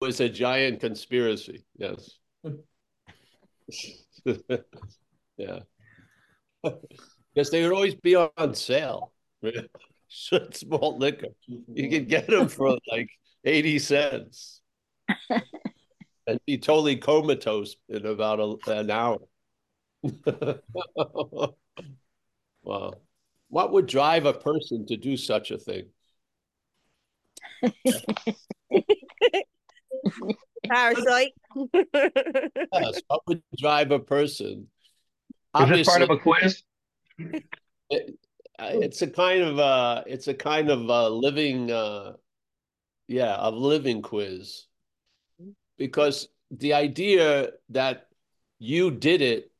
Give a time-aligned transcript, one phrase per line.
[0.00, 1.64] was a giant conspiracy.
[1.76, 2.18] Yes.
[5.36, 5.60] yeah.
[6.62, 9.12] Because they would always be on sale.
[10.08, 11.28] Small liquor.
[11.46, 13.10] You could get them for like
[13.44, 14.62] 80 cents
[16.26, 19.18] and be totally comatose in about a, an hour.
[22.62, 22.94] wow.
[23.48, 25.86] What would drive a person to do such a thing?
[30.64, 31.32] Parasite.
[31.84, 34.68] yes, what would drive a person?
[35.60, 36.62] Is this part of a quiz?
[37.90, 38.18] It,
[38.58, 42.14] it's a kind of uh it's a kind of a living uh
[43.06, 44.66] yeah, a living quiz.
[45.78, 48.08] Because the idea that
[48.58, 49.50] you did it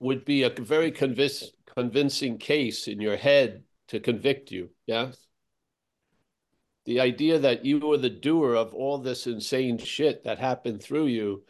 [0.00, 4.70] would be a very convince, convincing case in your head to convict you.
[4.86, 5.27] Yes.
[6.88, 11.08] The idea that you were the doer of all this insane shit that happened through
[11.08, 11.44] you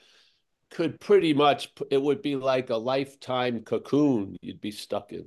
[0.69, 5.27] could pretty much, it would be like a lifetime cocoon you'd be stuck in.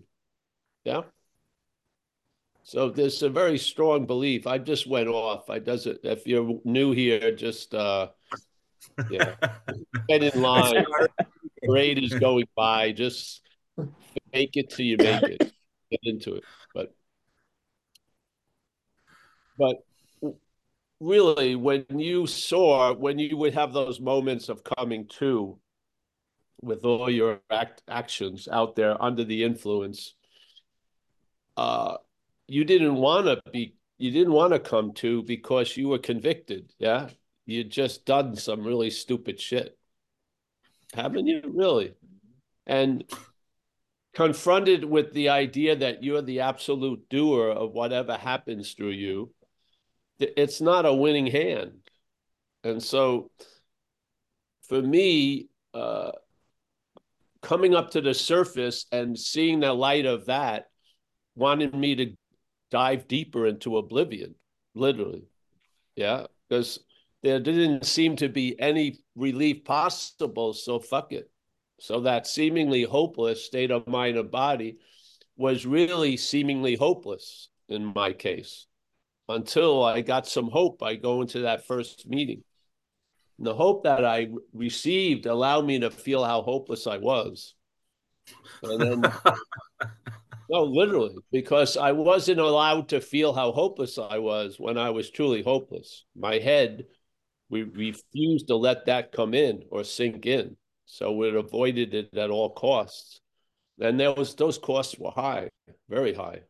[0.83, 1.03] Yeah.
[2.63, 4.47] So there's a very strong belief.
[4.47, 5.49] I just went off.
[5.49, 5.99] I doesn't.
[6.03, 8.09] If you're new here, just uh,
[9.09, 9.35] yeah,
[10.09, 10.83] get in line.
[11.63, 12.91] Parade is going by.
[12.91, 13.41] Just
[14.33, 15.53] make it till you make it.
[15.89, 16.43] Get into it.
[16.75, 16.93] But
[19.57, 19.77] but
[21.01, 25.57] really, when you saw, when you would have those moments of coming to,
[26.61, 30.13] with all your act actions out there under the influence,
[31.57, 31.97] uh,
[32.47, 36.71] you didn't want to be you didn't want to come to because you were convicted
[36.79, 37.09] yeah?
[37.45, 39.77] You just done some really stupid shit.
[40.93, 41.95] Haven't you really?
[42.65, 43.03] And
[44.13, 49.31] confronted with the idea that you're the absolute doer of whatever happens through you
[50.21, 51.71] it's not a winning hand
[52.63, 53.31] and so
[54.67, 56.11] for me uh,
[57.41, 60.67] coming up to the surface and seeing the light of that
[61.35, 62.13] wanted me to
[62.69, 64.35] dive deeper into oblivion,
[64.75, 65.25] literally.
[65.95, 66.79] Yeah, because
[67.23, 70.53] there didn't seem to be any relief possible.
[70.53, 71.29] So fuck it.
[71.79, 74.77] So that seemingly hopeless state of mind and body
[75.35, 78.67] was really seemingly hopeless in my case
[79.31, 82.43] until I got some hope by going to that first meeting.
[83.37, 87.55] And the hope that I received allowed me to feel how hopeless I was.
[88.63, 89.13] And then
[90.51, 95.09] No, literally, because I wasn't allowed to feel how hopeless I was when I was
[95.09, 96.03] truly hopeless.
[96.13, 96.87] My head,
[97.49, 100.57] we refused to let that come in or sink in.
[100.85, 103.21] So it avoided it at all costs.
[103.79, 105.51] And there was those costs were high,
[105.87, 106.41] very high.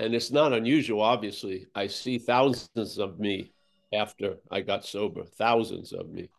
[0.00, 1.66] And it's not unusual, obviously.
[1.74, 3.52] I see thousands of me
[3.92, 6.30] after I got sober, thousands of me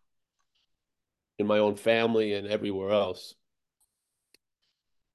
[1.37, 3.35] in my own family and everywhere else.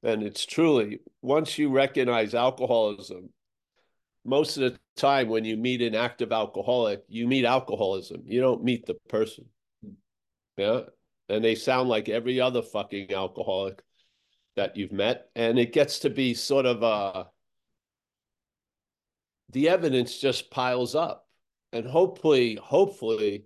[0.04, 3.30] And it's truly, once you recognize alcoholism,
[4.24, 8.22] most of the time when you meet an active alcoholic, you meet alcoholism.
[8.26, 9.46] You don't meet the person.
[10.56, 10.82] Yeah.
[11.28, 13.82] And they sound like every other fucking alcoholic
[14.54, 15.30] that you've met.
[15.34, 17.24] And it gets to be sort of uh
[19.50, 21.26] the evidence just piles up.
[21.72, 23.44] And hopefully, hopefully,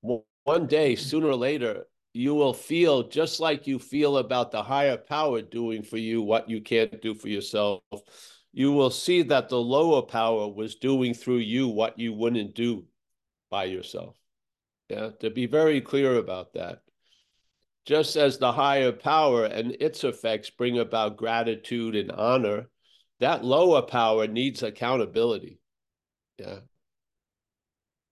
[0.00, 4.96] one day, sooner or later, you will feel just like you feel about the higher
[4.96, 7.80] power doing for you what you can't do for yourself.
[8.52, 12.84] You will see that the lower power was doing through you what you wouldn't do
[13.50, 14.18] by yourself.
[14.90, 16.82] Yeah, to be very clear about that.
[17.86, 22.68] Just as the higher power and its effects bring about gratitude and honor,
[23.22, 25.60] that lower power needs accountability.
[26.38, 26.58] Yeah.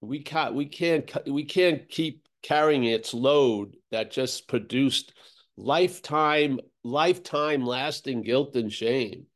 [0.00, 5.12] We can't we can't we can't keep carrying its load that just produced
[5.56, 9.26] lifetime, lifetime lasting guilt and shame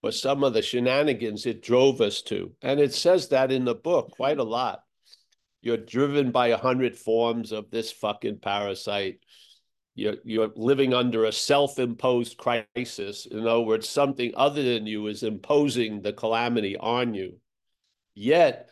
[0.00, 2.52] for some of the shenanigans it drove us to.
[2.62, 4.84] And it says that in the book quite a lot.
[5.60, 9.18] You're driven by a hundred forms of this fucking parasite.
[9.94, 13.26] You're, you're living under a self-imposed crisis.
[13.26, 17.38] In other words, something other than you is imposing the calamity on you.
[18.14, 18.70] Yet,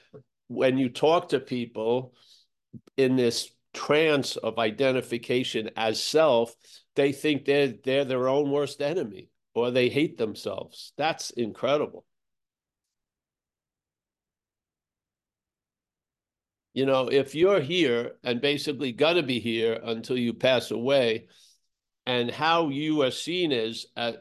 [0.49, 2.15] when you talk to people
[2.97, 6.55] in this trance of identification as self,
[6.97, 10.93] they think they're they're their own worst enemy or they hate themselves.
[10.97, 12.05] That's incredible.
[16.75, 21.29] You know, if you're here and basically gonna be here until you pass away,
[22.07, 24.13] and how you are seen as uh,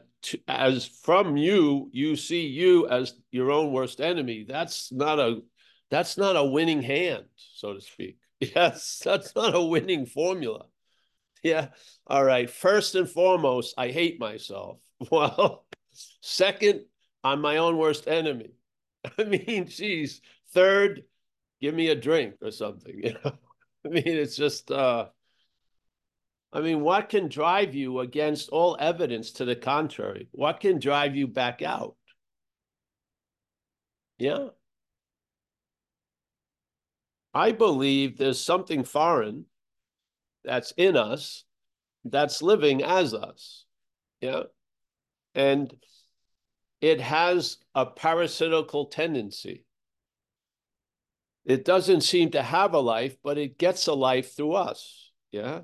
[0.48, 4.44] as from you, you see you as your own worst enemy.
[4.48, 5.42] That's not a
[5.90, 8.18] That's not a winning hand, so to speak.
[8.40, 10.66] Yes, that's not a winning formula.
[11.42, 11.68] Yeah.
[12.06, 12.48] All right.
[12.50, 14.78] First and foremost, I hate myself.
[15.12, 15.64] Well,
[16.20, 16.84] second,
[17.22, 18.50] I'm my own worst enemy.
[19.18, 20.20] I mean, geez.
[20.52, 21.04] Third,
[21.60, 23.00] give me a drink or something.
[23.04, 23.32] You know,
[23.84, 24.70] I mean, it's just.
[24.70, 25.08] uh
[26.52, 30.28] I mean, what can drive you against all evidence to the contrary?
[30.32, 31.96] What can drive you back out?
[34.18, 34.48] Yeah.
[37.34, 39.46] I believe there's something foreign
[40.44, 41.44] that's in us
[42.04, 43.66] that's living as us.
[44.20, 44.44] Yeah.
[45.34, 45.72] And
[46.80, 49.64] it has a parasitical tendency.
[51.48, 55.10] It doesn't seem to have a life, but it gets a life through us.
[55.32, 55.62] Yeah.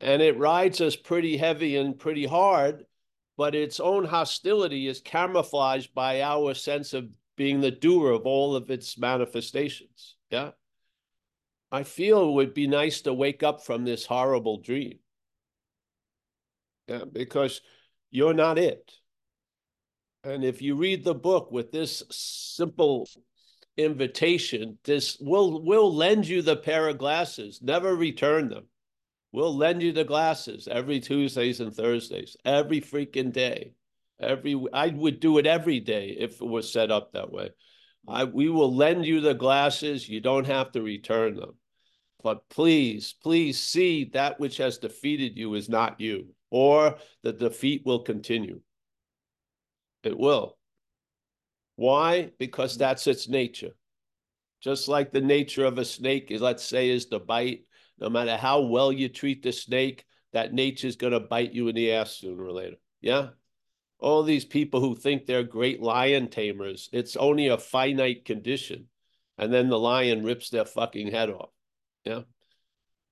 [0.00, 2.86] And it rides us pretty heavy and pretty hard,
[3.36, 8.54] but its own hostility is camouflaged by our sense of being the doer of all
[8.54, 10.14] of its manifestations.
[10.30, 10.52] Yeah.
[11.72, 15.00] I feel it would be nice to wake up from this horrible dream.
[16.86, 17.60] Yeah, because
[18.12, 18.92] you're not it.
[20.22, 23.08] And if you read the book with this simple
[23.76, 28.66] invitation, this will will lend you the pair of glasses, never return them.
[29.32, 33.72] We'll lend you the glasses every Tuesdays and Thursdays, every freaking day.
[34.18, 37.50] Every I would do it every day if it was set up that way.
[38.08, 40.08] I we will lend you the glasses.
[40.08, 41.54] You don't have to return them.
[42.22, 47.82] But please, please see that which has defeated you is not you, or the defeat
[47.84, 48.60] will continue.
[50.02, 50.55] It will.
[51.76, 52.30] Why?
[52.38, 52.80] Because mm-hmm.
[52.80, 53.76] that's its nature.
[54.62, 57.60] Just like the nature of a snake is, let's say, is to bite.
[57.98, 61.68] No matter how well you treat the snake, that nature is going to bite you
[61.68, 62.76] in the ass sooner or later.
[63.00, 63.28] Yeah
[63.98, 68.86] all these people who think they're great lion tamers, it's only a finite condition.
[69.38, 71.50] And then the lion rips their fucking head off.
[72.04, 72.22] Yeah.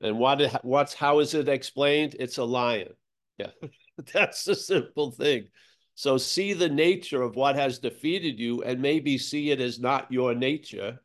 [0.00, 2.16] And what what's how is it explained?
[2.18, 2.94] It's a lion.
[3.38, 3.50] Yeah.
[4.12, 5.48] That's the simple thing.
[5.94, 10.10] So see the nature of what has defeated you and maybe see it as not
[10.10, 11.00] your nature.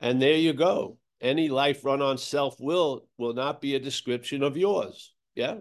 [0.00, 0.98] And there you go.
[1.20, 5.14] Any life run on self will will not be a description of yours.
[5.36, 5.58] Yeah.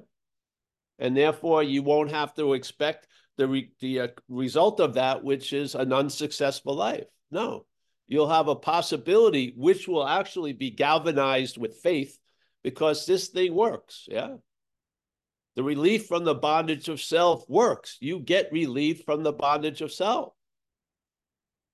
[0.97, 3.07] And therefore, you won't have to expect
[3.37, 7.05] the, re, the uh, result of that, which is an unsuccessful life.
[7.31, 7.65] No,
[8.07, 12.17] you'll have a possibility which will actually be galvanized with faith
[12.63, 14.07] because this thing works.
[14.09, 14.35] Yeah.
[15.55, 17.97] The relief from the bondage of self works.
[17.99, 20.33] You get relief from the bondage of self.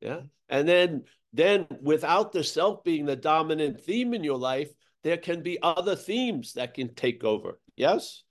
[0.02, 0.22] Yeah.
[0.50, 1.04] And then
[1.34, 4.70] then without the self being the dominant theme in your life,
[5.04, 7.60] there can be other themes that can take over.
[7.76, 8.24] Yes?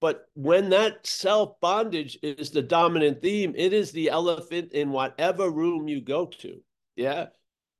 [0.00, 5.50] But when that self bondage is the dominant theme, it is the elephant in whatever
[5.50, 6.60] room you go to.
[6.96, 7.26] Yeah.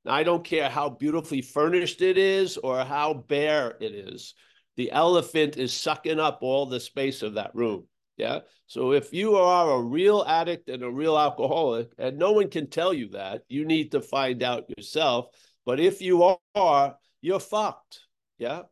[0.04, 4.34] I don't care how beautifully furnished it is or how bare it is.
[4.76, 7.86] The elephant is sucking up all the space of that room.
[8.16, 8.40] Yeah.
[8.66, 12.68] So if you are a real addict and a real alcoholic, and no one can
[12.68, 15.26] tell you that, you need to find out yourself.
[15.64, 18.00] But if you are, you're fucked.
[18.38, 18.62] Yeah.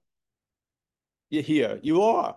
[1.30, 1.78] You're here.
[1.82, 2.36] You are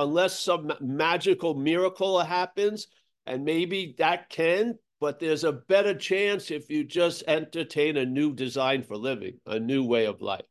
[0.00, 2.86] unless some magical miracle happens,
[3.26, 8.34] and maybe that can, but there's a better chance if you just entertain a new
[8.34, 10.46] design for living, a new way of life.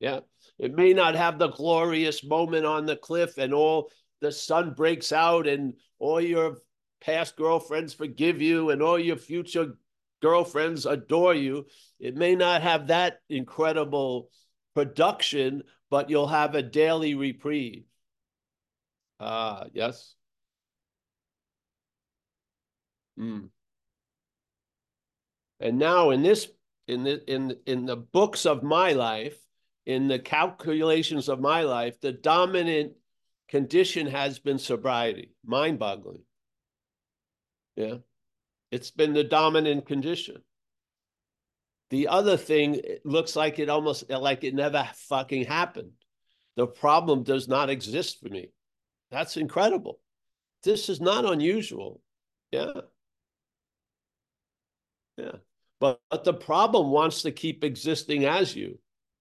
[0.00, 0.20] Yeah.
[0.60, 3.90] It may not have the glorious moment on the cliff and all
[4.20, 6.58] the sun breaks out and all your
[7.00, 9.78] past girlfriends forgive you and all your future
[10.20, 11.64] girlfriends adore you.
[11.98, 14.28] It may not have that incredible
[14.74, 17.84] production, but you'll have a daily reprieve.
[19.18, 20.14] Ah, yes.
[23.18, 23.48] Mm.
[25.58, 26.48] And now in this,
[26.86, 29.36] in the in in the books of my life,
[29.90, 32.92] in the calculations of my life, the dominant
[33.48, 35.34] condition has been sobriety.
[35.44, 36.22] Mind-boggling.
[37.74, 37.96] Yeah,
[38.70, 40.42] it's been the dominant condition.
[41.90, 45.90] The other thing it looks like it almost like it never fucking happened.
[46.54, 48.50] The problem does not exist for me.
[49.10, 49.98] That's incredible.
[50.62, 52.00] This is not unusual.
[52.52, 52.82] Yeah.
[55.16, 55.38] Yeah.
[55.80, 58.78] But, but the problem wants to keep existing as you.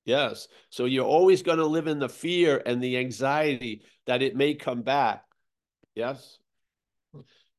[0.09, 0.47] Yes.
[0.71, 4.55] So you're always going to live in the fear and the anxiety that it may
[4.55, 5.23] come back.
[5.93, 6.39] Yes.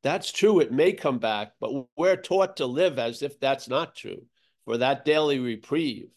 [0.03, 0.59] That's true.
[0.59, 4.23] It may come back, but we're taught to live as if that's not true
[4.65, 6.09] for that daily reprieve,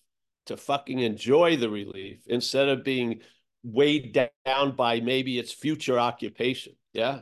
[0.46, 3.20] to fucking enjoy the relief instead of being
[3.62, 6.74] weighed down by maybe its future occupation.
[6.92, 7.20] Yeah.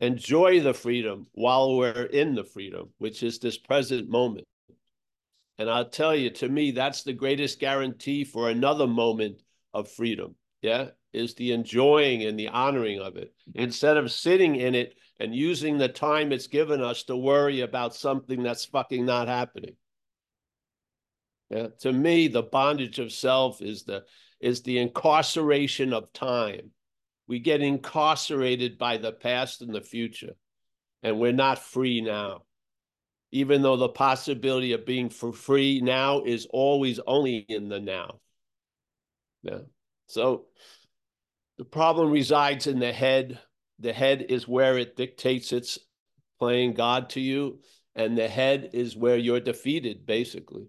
[0.00, 4.48] Enjoy the freedom while we're in the freedom, which is this present moment.
[5.58, 9.42] And I'll tell you, to me, that's the greatest guarantee for another moment
[9.74, 10.36] of freedom.
[10.62, 10.90] Yeah.
[11.12, 13.60] Is the enjoying and the honoring of it mm-hmm.
[13.60, 17.94] instead of sitting in it and using the time it's given us to worry about
[17.94, 19.74] something that's fucking not happening.
[21.50, 21.68] Yeah.
[21.80, 24.04] To me, the bondage of self is the
[24.38, 26.70] is the incarceration of time.
[27.26, 30.34] We get incarcerated by the past and the future,
[31.02, 32.42] and we're not free now.
[33.30, 38.20] Even though the possibility of being for free now is always only in the now.
[39.42, 39.60] Yeah.
[40.06, 40.46] So
[41.58, 43.38] the problem resides in the head.
[43.80, 45.78] The head is where it dictates its
[46.38, 47.60] playing God to you,
[47.94, 50.68] and the head is where you're defeated, basically.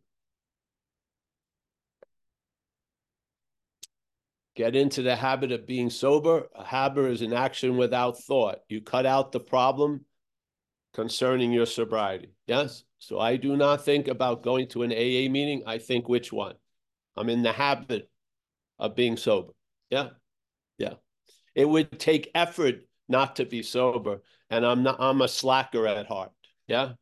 [4.56, 6.50] Get into the habit of being sober.
[6.54, 8.60] A habit is an action without thought.
[8.68, 10.06] You cut out the problem
[10.94, 12.34] concerning your sobriety.
[12.50, 12.84] Yes?
[12.98, 15.62] So I do not think about going to an AA meeting.
[15.68, 16.56] I think which one?
[17.16, 18.10] I'm in the habit
[18.80, 19.54] of being sober.
[19.92, 20.10] Yeah.
[20.80, 20.96] Yeah.
[21.54, 24.24] It would take effort not to be sober.
[24.50, 26.32] And I'm not I'm a slacker at heart.
[26.68, 26.94] Yeah.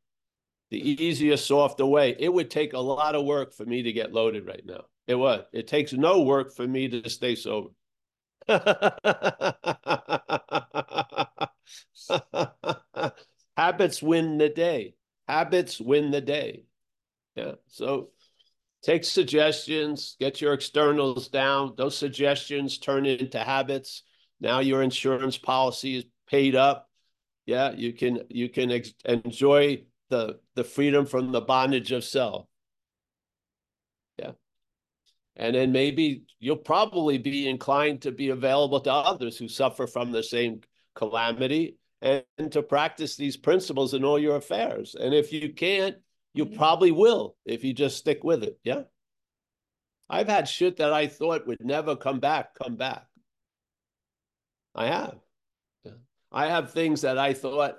[0.70, 2.14] The easier, softer way.
[2.20, 4.82] It would take a lot of work for me to get loaded right now.
[5.08, 5.46] It was.
[5.54, 7.70] It takes no work for me to stay sober.
[13.58, 14.97] Habits win the day.
[15.28, 16.64] Habits win the day.
[17.36, 17.54] Yeah.
[17.68, 18.10] So
[18.82, 21.74] take suggestions, get your externals down.
[21.78, 24.04] Those suggestions turn into habits.
[24.40, 26.90] Now your insurance policy is paid up.
[27.46, 32.46] Yeah, you can you can ex- enjoy the the freedom from the bondage of self.
[34.18, 34.32] Yeah.
[35.36, 40.12] And then maybe you'll probably be inclined to be available to others who suffer from
[40.12, 40.62] the same
[40.96, 44.96] calamity and, to practice these principles in all your affairs.
[44.96, 45.98] And if you can't,
[46.34, 46.58] you mm-hmm.
[46.58, 48.60] probably will if you just stick with it.
[48.64, 48.84] Yeah.
[50.10, 53.06] I've had shit that I thought would never come back, come back.
[54.76, 55.16] I have.
[56.32, 57.78] I have things that I thought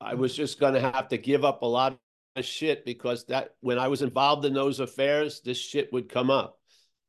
[0.00, 1.98] I was just going to have to give up a lot
[2.36, 6.30] of shit because that when I was involved in those affairs, this shit would come
[6.30, 6.58] up.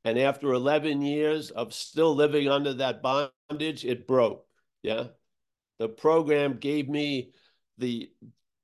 [0.04, 4.46] And after 11 years of still living under that bondage, it broke.
[4.84, 5.08] Yeah.
[5.80, 7.32] The program gave me
[7.78, 8.10] the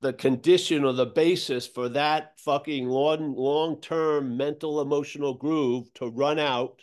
[0.00, 6.38] the condition or the basis for that fucking long long-term mental emotional groove to run
[6.38, 6.82] out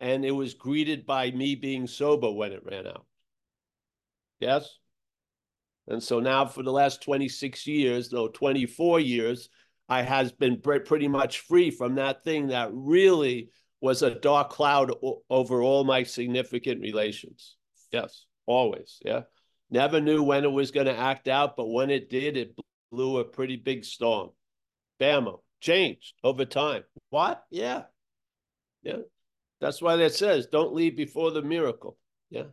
[0.00, 3.04] and it was greeted by me being sober when it ran out
[4.40, 4.78] yes
[5.88, 9.50] and so now for the last 26 years no 24 years
[9.90, 13.50] i has been pretty much free from that thing that really
[13.84, 14.90] was a dark cloud
[15.28, 17.56] over all my significant relations.
[17.92, 18.98] Yes, always.
[19.04, 19.24] Yeah.
[19.74, 22.56] Never knew when it was going to act out, but when it did, it
[22.92, 24.30] blew a pretty big storm.
[25.00, 26.84] Bama changed over time.
[27.10, 27.42] What?
[27.50, 27.82] Yeah.
[28.84, 28.98] Yeah.
[29.60, 31.98] That's why that says don't leave before the miracle.
[32.30, 32.44] Yeah.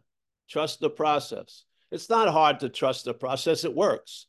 [0.49, 1.63] Trust the process.
[1.91, 4.25] It's not hard to trust the process, it works.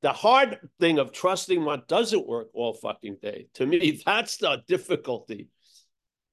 [0.00, 4.62] The hard thing of trusting what doesn't work all fucking day, to me, that's the
[4.66, 5.50] difficulty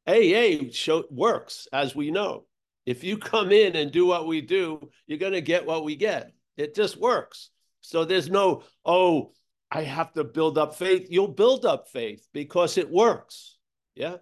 [0.08, 2.46] AA show, works, as we know.
[2.88, 5.98] If you come in and do what we do, you're going to get what we
[5.98, 6.32] get.
[6.56, 7.50] It just works.
[7.82, 9.34] So there's no, oh,
[9.70, 11.08] I have to build up faith.
[11.10, 13.58] You'll build up faith because it works.
[13.94, 14.16] Yeah.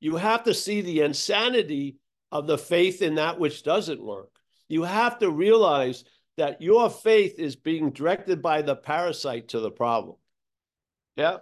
[0.00, 1.98] You have to see the insanity
[2.32, 4.30] of the faith in that which doesn't work.
[4.68, 6.02] You have to realize
[6.36, 10.16] that your faith is being directed by the parasite to the problem.
[11.14, 11.38] Yeah.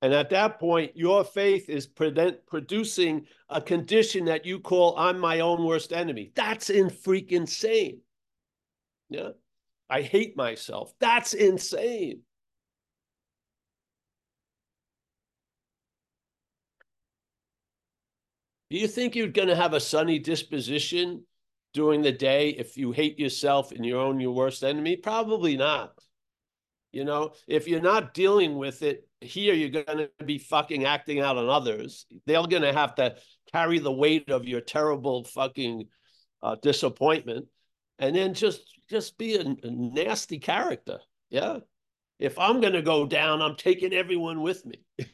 [0.00, 5.40] And at that point, your faith is producing a condition that you call I'm my
[5.40, 6.30] own worst enemy.
[6.36, 8.00] That's in freaking insane.
[9.10, 9.30] Yeah.
[9.90, 10.92] I hate myself.
[11.00, 12.20] That's insane.
[18.70, 21.24] Do you think you're going to have a sunny disposition
[21.72, 24.96] during the day if you hate yourself and you're own your worst enemy?
[24.96, 25.98] Probably not.
[26.92, 31.20] You know, if you're not dealing with it here you're going to be fucking acting
[31.20, 32.06] out on others.
[32.26, 33.16] They're going to have to
[33.52, 35.86] carry the weight of your terrible fucking
[36.42, 37.46] uh, disappointment,
[37.98, 40.98] and then just just be a, a nasty character.
[41.30, 41.58] Yeah.
[42.18, 44.80] If I'm going to go down, I'm taking everyone with me.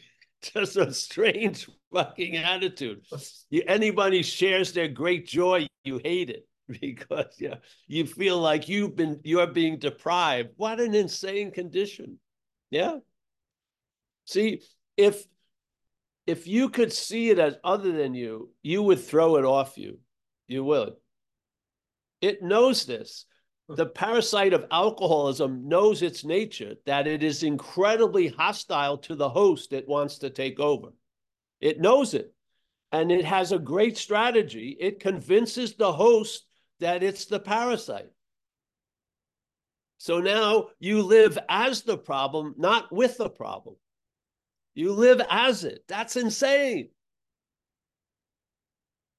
[0.43, 3.03] just a strange fucking attitude.
[3.51, 6.47] You, anybody shares their great joy, you hate it
[6.81, 7.57] because yeah,
[7.87, 10.51] you feel like you've been you're being deprived.
[10.57, 12.19] What an insane condition.
[12.71, 12.99] Yeah.
[14.25, 14.63] See,
[14.97, 15.25] if
[16.27, 19.99] if you could see it as other than you, you would throw it off you.
[20.49, 20.95] You would.
[22.21, 23.27] It knows this.
[23.69, 29.73] The parasite of alcoholism knows its nature, that it is incredibly hostile to the host
[29.73, 30.89] it wants to take over.
[31.61, 32.35] It knows it.
[32.93, 34.77] And it has a great strategy.
[34.79, 36.47] It convinces the host
[36.81, 38.11] that it's the parasite.
[39.99, 43.77] So now you live as the problem, not with the problem.
[44.75, 45.85] You live as it.
[45.89, 46.89] That's insane.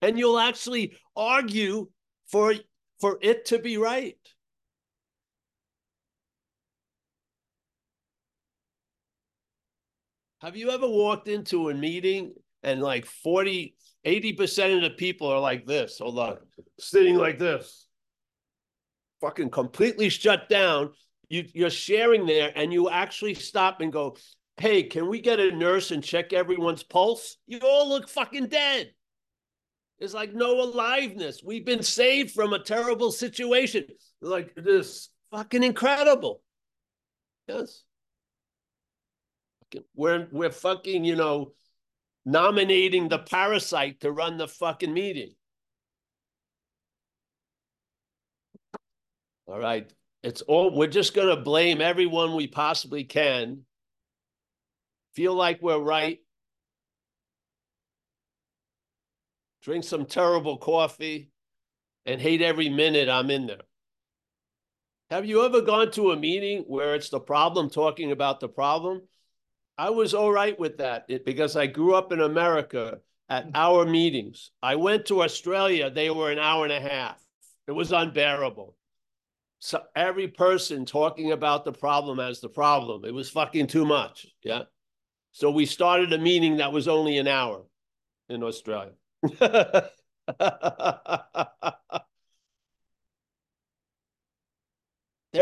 [0.02, 1.88] And you'll actually argue
[2.28, 2.54] for,
[3.00, 4.18] for it to be right.
[10.42, 15.40] Have you ever walked into a meeting and like 40, 80% of the people are
[15.40, 15.98] like this?
[15.98, 16.38] Hold on,
[16.80, 17.88] sitting like this,
[19.22, 20.92] fucking completely shut down.
[21.30, 24.18] You, you're sharing there and you actually stop and go,
[24.58, 27.38] Hey, can we get a nurse and check everyone's pulse?
[27.46, 28.92] You all look fucking dead.
[30.00, 31.42] There's like no aliveness.
[31.44, 33.86] We've been saved from a terrible situation.
[34.22, 36.42] Like this fucking incredible.
[37.48, 37.84] Yes.
[39.94, 41.54] We're we're fucking, you know,
[42.26, 45.32] nominating the parasite to run the fucking meeting.
[49.48, 49.92] All right.
[50.24, 53.66] It's all we're just gonna blame everyone we possibly can.
[55.16, 56.20] Feel like we're right.
[59.64, 61.32] Drink some terrible coffee
[62.06, 63.64] and hate every minute I'm in there.
[65.10, 69.04] Have you ever gone to a meeting where it's the problem talking about the problem?
[69.78, 73.52] I was all right with that because I grew up in America at mm.
[73.56, 74.52] our meetings.
[74.62, 77.24] I went to Australia, they were an hour and a half.
[77.68, 78.76] It was unbearable.
[79.60, 84.28] So every person talking about the problem as the problem, it was fucking too much.
[84.44, 84.64] Yeah.
[85.36, 87.66] So we started a meeting that was only an hour
[88.30, 88.94] in Australia.
[89.34, 89.90] there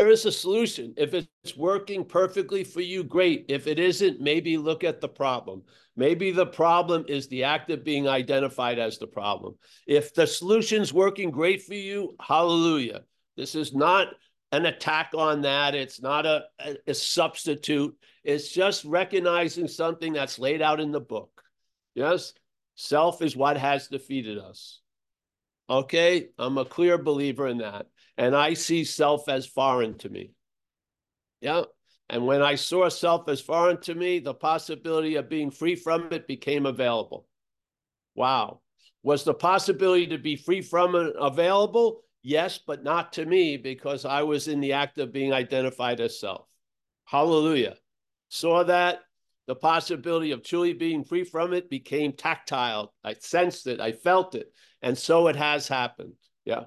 [0.08, 0.94] is a solution.
[0.96, 3.44] If it's working perfectly for you, great.
[3.48, 5.62] If it isn't, maybe look at the problem.
[5.94, 9.54] Maybe the problem is the act of being identified as the problem.
[9.86, 13.02] If the solution's working great for you, hallelujah.
[13.36, 14.08] This is not
[14.54, 15.74] an attack on that.
[15.74, 17.96] It's not a, a, a substitute.
[18.22, 21.42] It's just recognizing something that's laid out in the book.
[21.94, 22.32] Yes,
[22.74, 24.80] self is what has defeated us.
[25.68, 27.86] Okay, I'm a clear believer in that
[28.16, 30.30] and I see self as foreign to me.
[31.40, 31.62] Yeah.
[32.08, 36.12] And when I saw self as foreign to me, the possibility of being free from
[36.12, 37.26] it became available.
[38.14, 38.60] Wow.
[39.02, 42.03] Was the possibility to be free from it available?
[42.26, 46.18] Yes, but not to me because I was in the act of being identified as
[46.18, 46.46] self.
[47.04, 47.76] Hallelujah.
[48.30, 49.00] Saw that.
[49.46, 52.94] The possibility of truly being free from it became tactile.
[53.04, 53.78] I sensed it.
[53.78, 54.50] I felt it.
[54.80, 56.14] And so it has happened.
[56.46, 56.64] Yeah.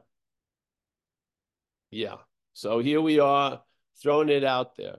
[1.89, 2.17] Yeah.
[2.53, 3.63] So here we are
[3.99, 4.97] throwing it out there.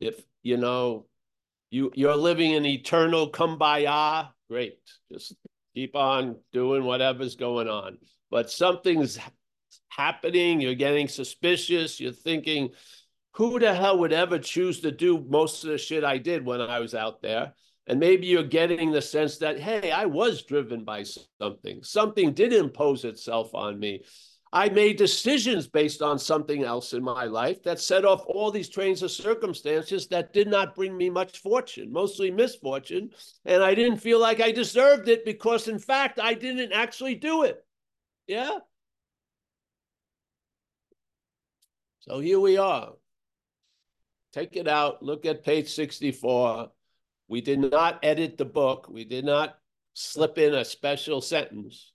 [0.00, 1.06] If, you know,
[1.70, 4.80] you, you're living in eternal kumbaya, great.
[5.12, 5.36] Just
[5.76, 7.98] keep on doing whatever's going on.
[8.32, 9.16] But something's
[9.96, 10.60] happening.
[10.60, 12.00] You're getting suspicious.
[12.00, 12.70] You're thinking,
[13.34, 16.60] who the hell would ever choose to do most of the shit I did when
[16.60, 17.54] I was out there?
[17.86, 21.04] And maybe you're getting the sense that, hey, I was driven by
[21.40, 21.82] something.
[21.82, 24.04] Something did impose itself on me.
[24.54, 28.68] I made decisions based on something else in my life that set off all these
[28.68, 33.10] trains of circumstances that did not bring me much fortune, mostly misfortune.
[33.46, 37.44] And I didn't feel like I deserved it because, in fact, I didn't actually do
[37.44, 37.64] it.
[38.26, 38.58] Yeah.
[42.02, 42.94] So here we are.
[44.32, 45.02] Take it out.
[45.04, 46.68] Look at page 64.
[47.28, 48.88] We did not edit the book.
[48.90, 49.56] We did not
[49.94, 51.92] slip in a special sentence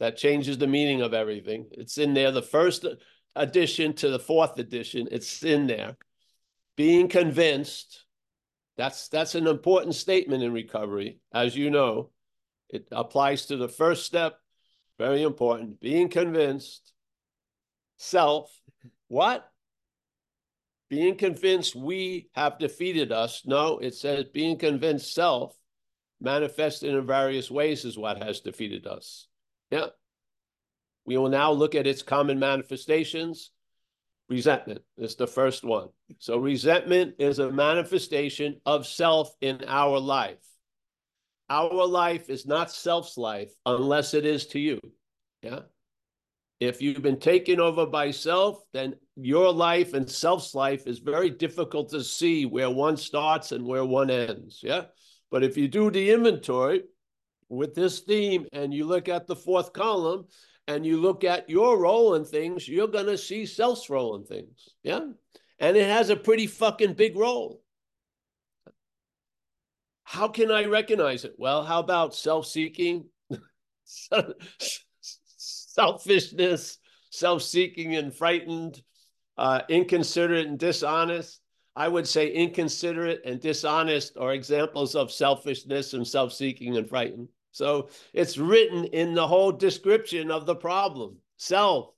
[0.00, 1.66] that changes the meaning of everything.
[1.72, 2.32] It's in there.
[2.32, 2.86] The first
[3.34, 5.98] edition to the fourth edition, it's in there.
[6.76, 8.04] Being convinced,
[8.78, 12.10] that's that's an important statement in recovery, as you know.
[12.70, 14.38] It applies to the first step,
[14.98, 15.80] very important.
[15.80, 16.92] Being convinced,
[17.98, 18.50] self,
[19.08, 19.48] what?
[20.88, 23.42] Being convinced we have defeated us.
[23.44, 25.56] No, it says being convinced self
[26.20, 29.26] manifested in various ways is what has defeated us.
[29.70, 29.86] Yeah.
[31.04, 33.50] We will now look at its common manifestations.
[34.28, 35.88] Resentment is the first one.
[36.18, 40.38] So, resentment is a manifestation of self in our life.
[41.48, 44.80] Our life is not self's life unless it is to you.
[45.42, 45.60] Yeah.
[46.58, 51.30] If you've been taken over by self, then your life and self's life is very
[51.30, 54.60] difficult to see where one starts and where one ends.
[54.62, 54.84] Yeah.
[55.30, 56.82] But if you do the inventory,
[57.48, 60.26] with this theme and you look at the fourth column
[60.66, 64.24] and you look at your role in things, you're going to see self's role in
[64.24, 64.68] things.
[64.82, 65.00] Yeah.
[65.58, 67.62] And it has a pretty fucking big role.
[70.04, 71.34] How can I recognize it?
[71.38, 73.06] Well, how about self seeking,
[75.76, 76.78] selfishness,
[77.10, 78.82] self seeking and frightened,
[79.36, 81.40] uh, inconsiderate and dishonest?
[81.76, 87.28] I would say inconsiderate and dishonest are examples of selfishness and self seeking and frightened.
[87.52, 91.90] So it's written in the whole description of the problem self.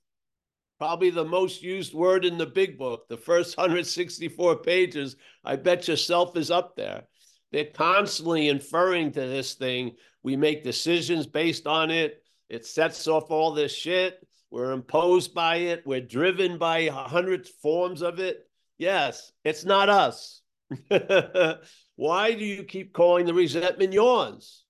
[0.77, 5.15] Probably the most used word in the big book, the first 164 pages.
[5.43, 7.03] I bet yourself is up there.
[7.51, 9.95] They're constantly inferring to this thing.
[10.23, 12.23] We make decisions based on it.
[12.49, 14.25] It sets off all this shit.
[14.51, 15.85] We're imposed by it.
[15.85, 18.49] We're driven by a hundred forms of it.
[18.77, 20.41] Yes, it's not us.
[21.95, 24.63] Why do you keep calling the resentment yours?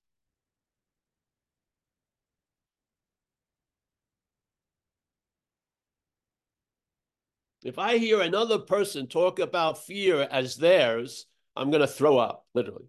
[7.64, 12.46] If I hear another person talk about fear as theirs, I'm going to throw up,
[12.54, 12.86] literally.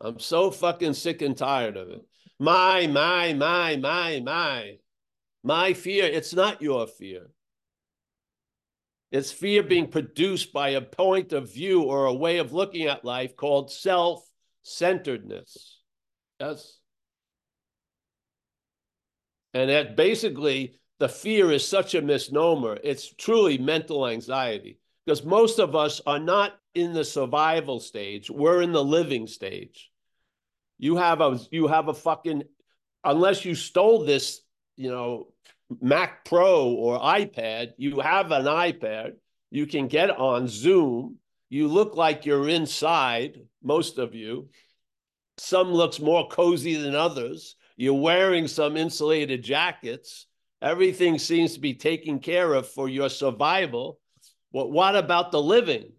[0.00, 2.02] I'm so fucking sick and tired of it.
[2.38, 4.78] My, my, my, my, my.
[5.42, 7.30] My fear, it's not your fear.
[9.10, 13.04] It's fear being produced by a point of view or a way of looking at
[13.04, 14.28] life called self
[14.62, 15.80] centeredness.
[16.38, 16.78] Yes.
[19.54, 22.78] And that basically the fear is such a misnomer.
[22.84, 28.30] It's truly mental anxiety because most of us are not in the survival stage.
[28.30, 29.90] We're in the living stage.
[30.78, 32.44] You have a you have a fucking
[33.04, 34.40] unless you stole this,
[34.76, 35.28] you know,
[35.80, 39.12] Mac Pro or iPad, you have an iPad.
[39.50, 41.16] You can get on Zoom.
[41.50, 44.48] You look like you're inside, most of you.
[45.38, 47.56] Some looks more cozy than others.
[47.76, 50.26] You're wearing some insulated jackets.
[50.60, 54.00] Everything seems to be taken care of for your survival.
[54.52, 55.92] But what about the living?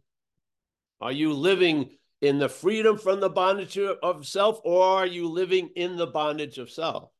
[0.99, 5.69] Are you living in the freedom from the bondage of self, or are you living
[5.75, 7.11] in the bondage of self?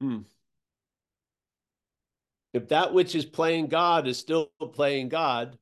[0.00, 0.20] Hmm.
[2.52, 5.58] If that which is playing God is still playing God,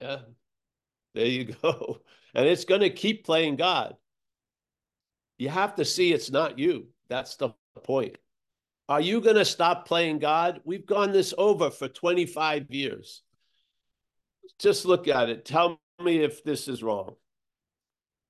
[0.00, 0.20] yeah,
[1.14, 2.00] there you go.
[2.34, 3.96] And it's going to keep playing God.
[5.38, 6.88] You have to see it's not you.
[7.08, 7.50] That's the
[7.82, 8.18] point.
[8.88, 10.60] Are you going to stop playing God?
[10.64, 13.22] We've gone this over for 25 years.
[14.58, 15.44] Just look at it.
[15.44, 17.16] Tell me if this is wrong.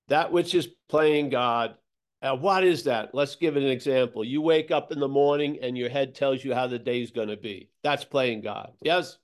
[0.09, 1.77] That which is playing God.
[2.21, 3.15] Uh, what is that?
[3.15, 4.25] Let's give it an example.
[4.25, 7.29] You wake up in the morning and your head tells you how the day's going
[7.29, 7.71] to be.
[7.85, 8.73] That's playing God.
[8.83, 9.19] Yes?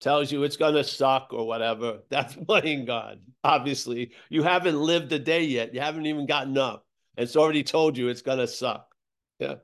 [0.00, 2.00] Tells you it's going to suck or whatever.
[2.10, 3.20] That's playing God.
[3.42, 5.72] Obviously, you haven't lived a day yet.
[5.72, 6.84] You haven't even gotten up.
[7.16, 8.94] It's already told you it's going to suck.
[9.38, 9.56] Yeah.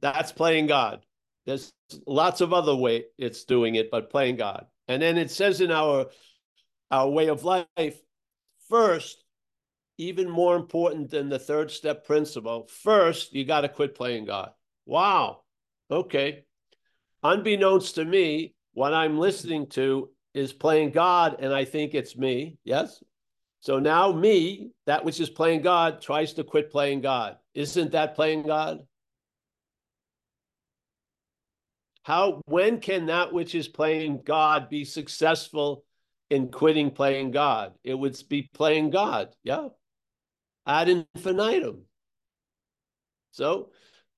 [0.00, 1.04] That's playing God.
[1.46, 1.72] There's
[2.06, 4.66] lots of other way it's doing it, but playing God.
[4.86, 6.06] And then it says in our
[6.90, 8.00] our way of life,
[8.68, 9.24] first,
[9.98, 14.52] even more important than the third step principle, first, you got to quit playing God.
[14.86, 15.42] Wow.
[15.90, 16.44] Okay.
[17.22, 22.56] Unbeknownst to me, what I'm listening to is playing God, and I think it's me.
[22.64, 23.02] Yes.
[23.60, 27.36] So now me, that which is playing God, tries to quit playing God.
[27.54, 28.86] Isn't that playing God?
[32.02, 35.84] How when can that which is playing God be successful
[36.30, 37.74] in quitting playing God?
[37.84, 39.68] It would be playing God, yeah.
[40.66, 41.82] Ad infinitum.
[43.32, 43.70] So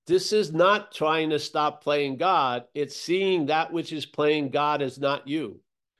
[0.07, 2.63] this is not trying to stop playing God.
[2.73, 5.59] It's seeing that which is playing God as not you.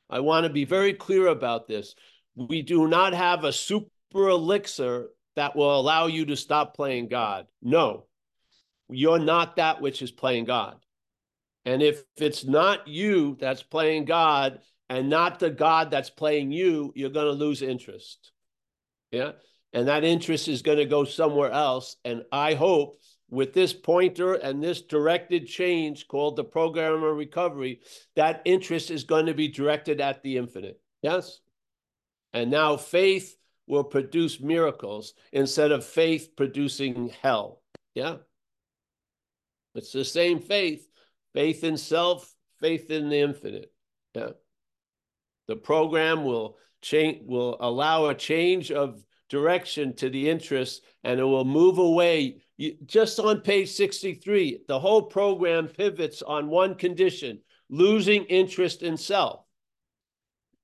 [0.10, 1.96] I want to be very clear about this.
[2.36, 7.48] We do not have a super elixir that will allow you to stop playing God.
[7.62, 8.06] No,
[8.90, 10.78] you're not that which is playing God.
[11.66, 16.92] And if it's not you that's playing God and not the God that's playing you,
[16.96, 18.32] you're going to lose interest.
[19.12, 19.34] Yeah.
[19.74, 21.96] And that interest is going to go somewhere else.
[22.04, 27.80] And I hope with this pointer and this directed change called the program of recovery,
[28.16, 30.80] that interest is going to be directed at the infinite.
[31.02, 31.40] Yes.
[32.34, 37.62] And now faith will produce miracles instead of faith producing hell.
[37.96, 38.18] Yeah.
[39.76, 40.86] It's the same faith,
[41.34, 43.72] faith in self, faith in the infinite.
[44.14, 44.30] Yeah.
[45.48, 51.24] The program will change will allow a change of direction to the interest and it
[51.24, 57.40] will move away you, just on page 63 the whole program pivots on one condition
[57.70, 59.46] losing interest in self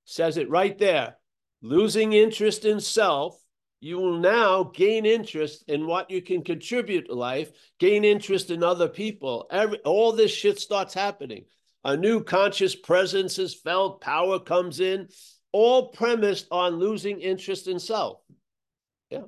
[0.04, 1.16] says it right there
[1.62, 3.42] losing interest in self
[3.80, 8.64] you will now gain interest in what you can contribute to life, gain interest in
[8.64, 9.48] other people.
[9.52, 11.46] Every, all this shit starts happening.
[11.84, 15.10] A new conscious presence is felt, power comes in,
[15.52, 18.20] all premised on losing interest in self.
[19.10, 19.24] Yeah.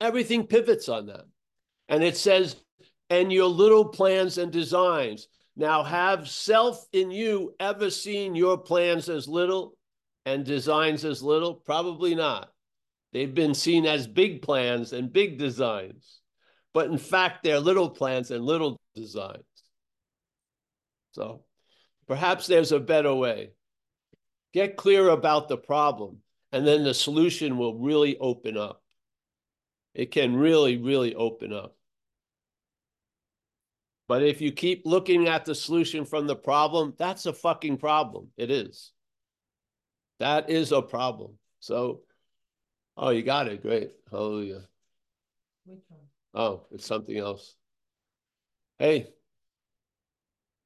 [0.00, 1.24] Everything pivots on that.
[1.88, 2.56] And it says,
[3.08, 5.26] and your little plans and designs.
[5.56, 9.76] Now, have self in you ever seen your plans as little?
[10.24, 11.54] And designs as little?
[11.54, 12.52] Probably not.
[13.12, 16.20] They've been seen as big plans and big designs,
[16.72, 19.42] but in fact, they're little plans and little designs.
[21.12, 21.44] So
[22.06, 23.50] perhaps there's a better way.
[24.52, 26.18] Get clear about the problem,
[26.52, 28.82] and then the solution will really open up.
[29.94, 31.76] It can really, really open up.
[34.06, 38.28] But if you keep looking at the solution from the problem, that's a fucking problem.
[38.36, 38.92] It is.
[40.20, 41.38] That is a problem.
[41.60, 42.02] So,
[42.96, 43.62] oh, you got it.
[43.62, 43.92] Great.
[44.10, 44.68] Hallelujah.
[45.64, 46.00] Which one?
[46.34, 47.56] Oh, it's something else.
[48.78, 49.08] Hey,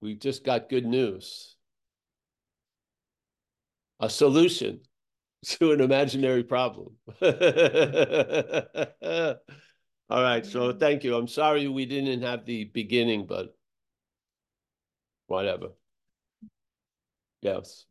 [0.00, 1.54] we just got good news.
[4.00, 4.80] A solution
[5.44, 6.96] to an imaginary problem.
[10.10, 10.44] All right.
[10.44, 11.14] So thank you.
[11.14, 13.56] I'm sorry we didn't have the beginning, but
[15.28, 15.68] whatever.
[17.40, 17.86] Yes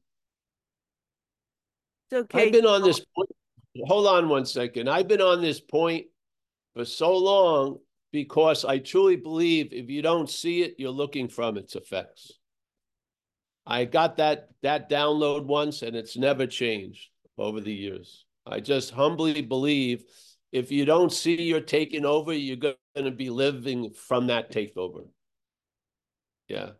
[2.13, 2.45] okay.
[2.45, 3.29] I've been on this point.
[3.85, 4.89] Hold on one second.
[4.89, 6.05] I've been on this point
[6.75, 7.79] for so long
[8.11, 12.31] because I truly believe if you don't see it, you're looking from its effects.
[13.65, 18.25] I got that that download once and it's never changed over the years.
[18.45, 20.03] I just humbly believe
[20.51, 25.07] if you don't see you're taking over, you're going to be living from that takeover.
[26.47, 26.71] Yeah.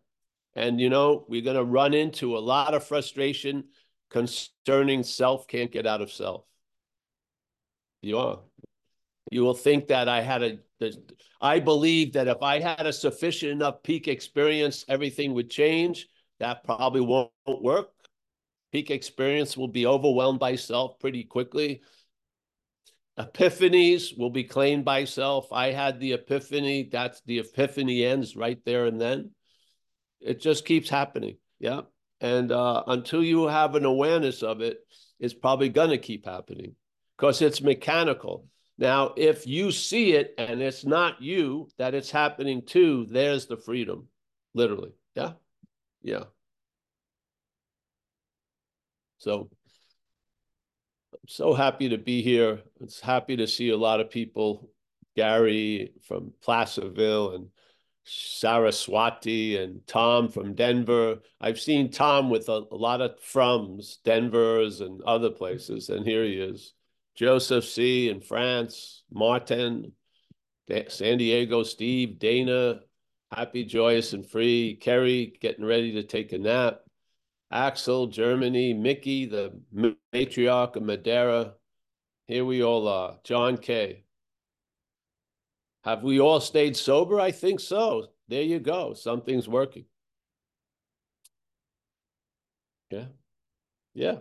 [0.56, 3.65] And you know, we're going to run into a lot of frustration
[4.13, 6.45] concerning self can't get out of self.
[8.02, 8.39] You are.
[9.32, 10.91] You will think that I had a,
[11.41, 16.08] I believe that if I had a sufficient enough peak experience, everything would change.
[16.39, 17.89] That probably won't work.
[18.71, 21.82] Peak experience will be overwhelmed by self pretty quickly.
[23.17, 25.52] Epiphanies will be claimed by self.
[25.52, 26.89] I had the epiphany.
[26.91, 29.32] That's the epiphany ends right there and then.
[30.19, 31.38] It just keeps happening.
[31.60, 31.82] Yeah.
[32.24, 34.80] And uh, until you have an awareness of it,
[35.20, 36.74] it's probably going to keep happening
[37.18, 38.48] because it's mechanical.
[38.78, 43.58] Now, if you see it and it's not you that it's happening to, there's the
[43.58, 44.08] freedom,
[44.54, 44.94] literally.
[45.16, 45.34] Yeah.
[46.02, 46.24] Yeah.
[49.18, 49.50] So
[51.14, 52.62] I'm so happy to be here.
[52.80, 54.70] It's happy to see a lot of people,
[55.18, 57.50] Gary from Placerville and
[58.06, 61.20] Saraswati and Tom from Denver.
[61.39, 66.24] I've seen Tom with a, a, lot of froms, Denver's and other places, and here
[66.24, 66.74] he is.
[67.16, 68.10] Joseph C.
[68.10, 69.94] in France, Martin,
[70.88, 72.80] San Diego, Steve, Dana,
[73.32, 74.76] happy, joyous, and free.
[74.76, 76.82] Kerry getting ready to take a nap.
[77.52, 79.60] Axel, Germany, Mickey, the
[80.13, 81.54] matriarch of Madeira.
[82.26, 83.20] Here we all are.
[83.24, 84.06] John K.
[85.84, 87.19] Have we all stayed sober?
[87.19, 88.08] I think so.
[88.30, 88.93] There you go.
[88.93, 89.86] Something's working.
[92.89, 93.06] Yeah.
[93.93, 94.17] Yeah.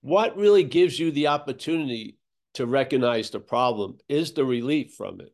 [0.00, 2.18] What really gives you the opportunity
[2.54, 5.32] to recognize the problem is the relief from it.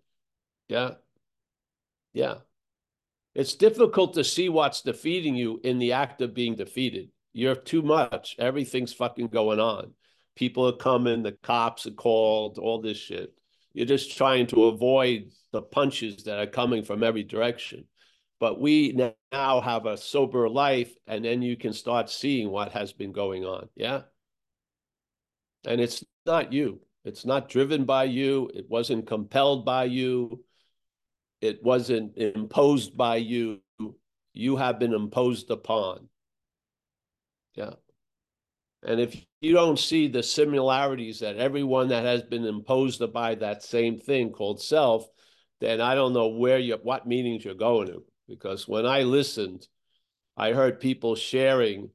[0.69, 0.93] Yeah.
[2.13, 2.37] Yeah.
[3.35, 7.11] It's difficult to see what's defeating you in the act of being defeated.
[7.33, 8.37] You're too much.
[8.39, 9.93] Everything's fucking going on.
[10.37, 13.33] People are coming, the cops are called, all this shit.
[13.73, 17.85] You're just trying to avoid the punches that are coming from every direction.
[18.39, 18.99] But we
[19.33, 23.45] now have a sober life, and then you can start seeing what has been going
[23.45, 23.69] on.
[23.77, 24.03] Yeah.
[25.67, 26.81] And it's not you.
[27.05, 28.51] It's not driven by you.
[28.55, 30.45] It wasn't compelled by you.
[31.41, 33.61] It wasn't imposed by you.
[34.33, 36.09] You have been imposed upon.
[37.55, 37.75] Yeah.
[38.83, 43.63] And if you don't see the similarities that everyone that has been imposed by that
[43.63, 45.07] same thing called self,
[45.61, 48.05] then I don't know where you what meetings you're going to.
[48.29, 49.67] Because when I listened,
[50.37, 51.91] I heard people sharing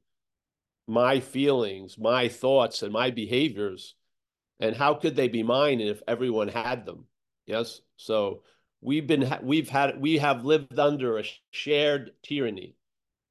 [0.86, 3.94] my feelings, my thoughts, and my behaviors.
[4.60, 7.06] And how could they be mine if everyone had them?
[7.46, 7.80] Yes.
[7.96, 8.42] So
[8.80, 12.76] we've been we've had we have lived under a shared tyranny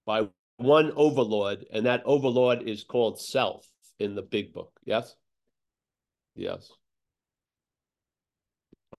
[0.05, 3.67] by one overlord, and that overlord is called self
[3.99, 4.71] in the big book.
[4.85, 5.15] Yes?
[6.35, 6.71] Yes.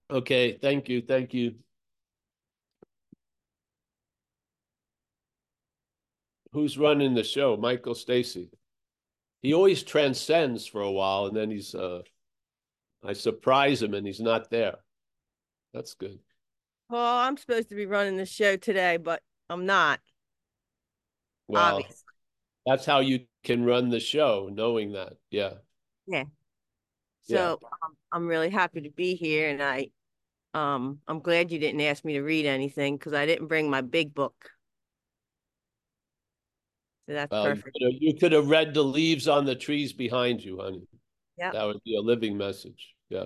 [0.09, 1.55] Okay, thank you, thank you.
[6.53, 7.57] Who's running the show?
[7.57, 8.49] Michael Stacy.
[9.41, 12.01] he always transcends for a while and then he's uh
[13.03, 14.77] I surprise him and he's not there.
[15.73, 16.19] That's good.
[16.89, 19.99] Well, I'm supposed to be running the show today, but I'm not.
[21.47, 22.03] Well, obviously.
[22.65, 25.13] that's how you can run the show, knowing that.
[25.31, 25.53] Yeah.
[26.07, 26.25] Yeah.
[27.23, 27.67] So yeah.
[27.83, 29.89] Um, I'm really happy to be here, and I,
[30.53, 33.81] um, I'm glad you didn't ask me to read anything because I didn't bring my
[33.81, 34.49] big book.
[37.07, 37.69] So that's well, perfect.
[37.75, 40.83] You could, have, you could have read the leaves on the trees behind you, honey.
[41.37, 41.51] Yeah.
[41.51, 42.95] That would be a living message.
[43.09, 43.25] Yeah.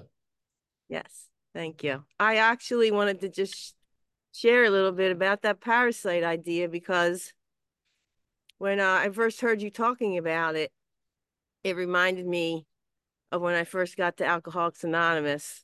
[0.90, 1.28] Yes.
[1.54, 2.04] Thank you.
[2.20, 3.76] I actually wanted to just
[4.34, 7.34] share a little bit about that parasite idea because
[8.62, 10.72] when uh, I first heard you talking about it,
[11.64, 12.68] it reminded me
[13.32, 15.64] of when I first got to Alcoholics Anonymous,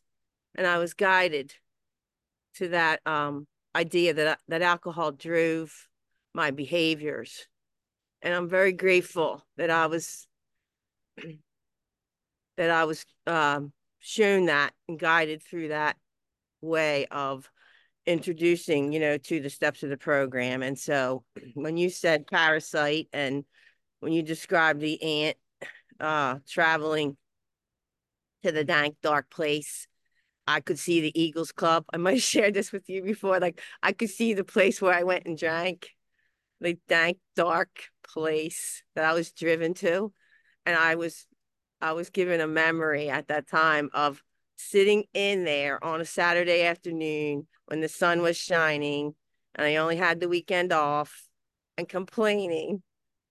[0.55, 1.53] and I was guided
[2.55, 5.87] to that um, idea that that alcohol drove
[6.33, 7.45] my behaviors,
[8.23, 10.27] and I'm very grateful that I was
[12.57, 15.97] that I was um, shown that and guided through that
[16.61, 17.47] way of
[18.07, 20.63] introducing, you know, to the steps of the program.
[20.63, 23.43] And so when you said parasite and
[23.99, 25.37] when you described the ant
[25.99, 27.17] uh, traveling
[28.43, 29.87] to the dank, dark place,
[30.47, 31.85] I could see the Eagles Club.
[31.93, 33.39] I might have shared this with you before.
[33.39, 35.89] Like I could see the place where I went and drank,
[36.61, 37.69] the dank, dark
[38.07, 40.13] place that I was driven to.
[40.65, 41.27] And I was
[41.81, 44.23] I was given a memory at that time of
[44.57, 49.15] sitting in there on a Saturday afternoon when the sun was shining
[49.55, 51.27] and I only had the weekend off
[51.77, 52.83] and complaining,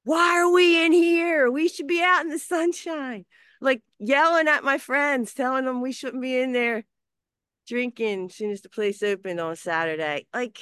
[0.05, 1.51] why are we in here?
[1.51, 3.25] We should be out in the sunshine.
[3.61, 6.85] Like yelling at my friends, telling them we shouldn't be in there
[7.67, 10.27] drinking as soon as the place opened on Saturday.
[10.33, 10.59] Like,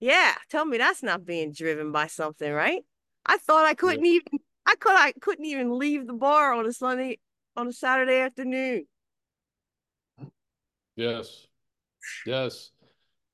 [0.00, 2.82] yeah, tell me that's not being driven by something, right?
[3.26, 6.72] I thought I couldn't even I could I couldn't even leave the bar on a
[6.72, 7.18] Sunday
[7.56, 8.86] on a Saturday afternoon.
[11.00, 11.46] Yes.
[12.26, 12.70] Yes.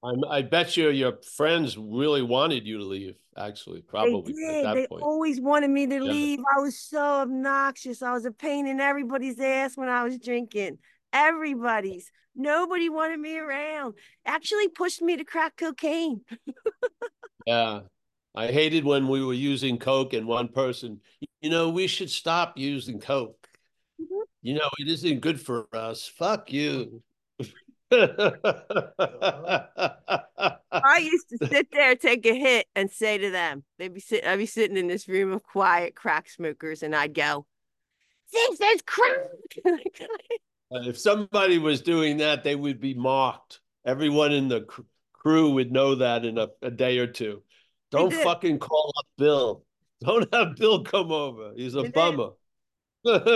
[0.04, 4.76] I'm, I bet you your friends really wanted you to leave, actually, probably they did.
[4.76, 5.02] they point.
[5.02, 6.00] always wanted me to yeah.
[6.00, 6.38] leave.
[6.56, 8.02] I was so obnoxious.
[8.02, 10.78] I was a pain in everybody's ass when I was drinking.
[11.12, 12.12] Everybody's.
[12.36, 13.94] Nobody wanted me around.
[14.24, 16.20] Actually pushed me to crack cocaine.
[17.46, 17.80] yeah.
[18.36, 21.00] I hated when we were using Coke and one person,
[21.40, 23.48] you know, we should stop using Coke.
[24.00, 24.20] Mm-hmm.
[24.42, 26.06] You know, it isn't good for us.
[26.06, 27.02] Fuck you.
[27.92, 28.98] I
[31.00, 34.38] used to sit there, take a hit, and say to them, they'd be sitting, I'd
[34.38, 37.46] be sitting in this room of quiet crack smokers, and I'd go,
[38.32, 39.16] "Think there's crack."
[40.70, 43.60] if somebody was doing that, they would be mocked.
[43.84, 47.42] Everyone in the cr- crew would know that in a, a day or two.
[47.92, 49.64] Don't fucking call up Bill.
[50.00, 51.52] Don't have Bill come over.
[51.56, 52.30] He's a bummer.
[53.06, 53.26] Thank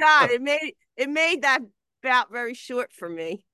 [0.00, 1.60] God it made it made that
[2.06, 3.44] bout very short for me.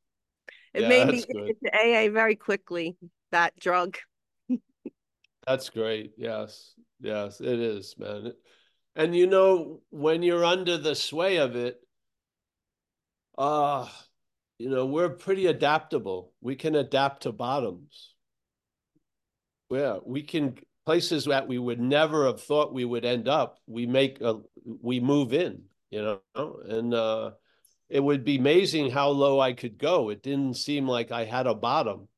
[0.74, 2.96] It yeah, made me get into AA very quickly,
[3.30, 3.96] that drug.
[5.46, 6.12] that's great.
[6.16, 6.74] Yes.
[7.00, 8.32] Yes, it is, man.
[8.94, 11.80] And you know, when you're under the sway of it,
[13.36, 13.88] uh,
[14.58, 16.32] you know, we're pretty adaptable.
[16.40, 18.14] We can adapt to bottoms.
[19.70, 23.58] Yeah, we can places that we would never have thought we would end up.
[23.66, 27.32] We make a, we move in, you know, and uh
[27.92, 30.08] it would be amazing how low I could go.
[30.08, 32.08] It didn't seem like I had a bottom.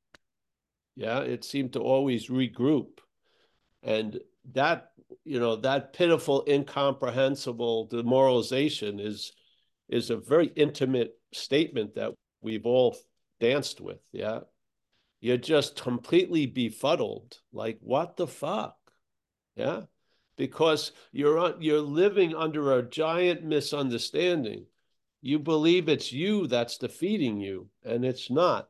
[0.95, 3.01] Yeah, it seemed to always regroup.
[3.83, 4.21] And
[4.53, 4.93] that,
[5.25, 9.33] you know, that pitiful, incomprehensible demoralization is
[9.89, 12.97] is a very intimate statement that we've all
[13.41, 13.99] danced with.
[14.13, 14.41] Yeah.
[15.21, 17.37] You're just completely befuddled.
[17.53, 18.77] Like, what the fuck?
[19.57, 19.83] Yeah.
[20.37, 24.67] Because you're you're living under a giant misunderstanding
[25.25, 28.69] you believe it's you that's defeating you, and it's not.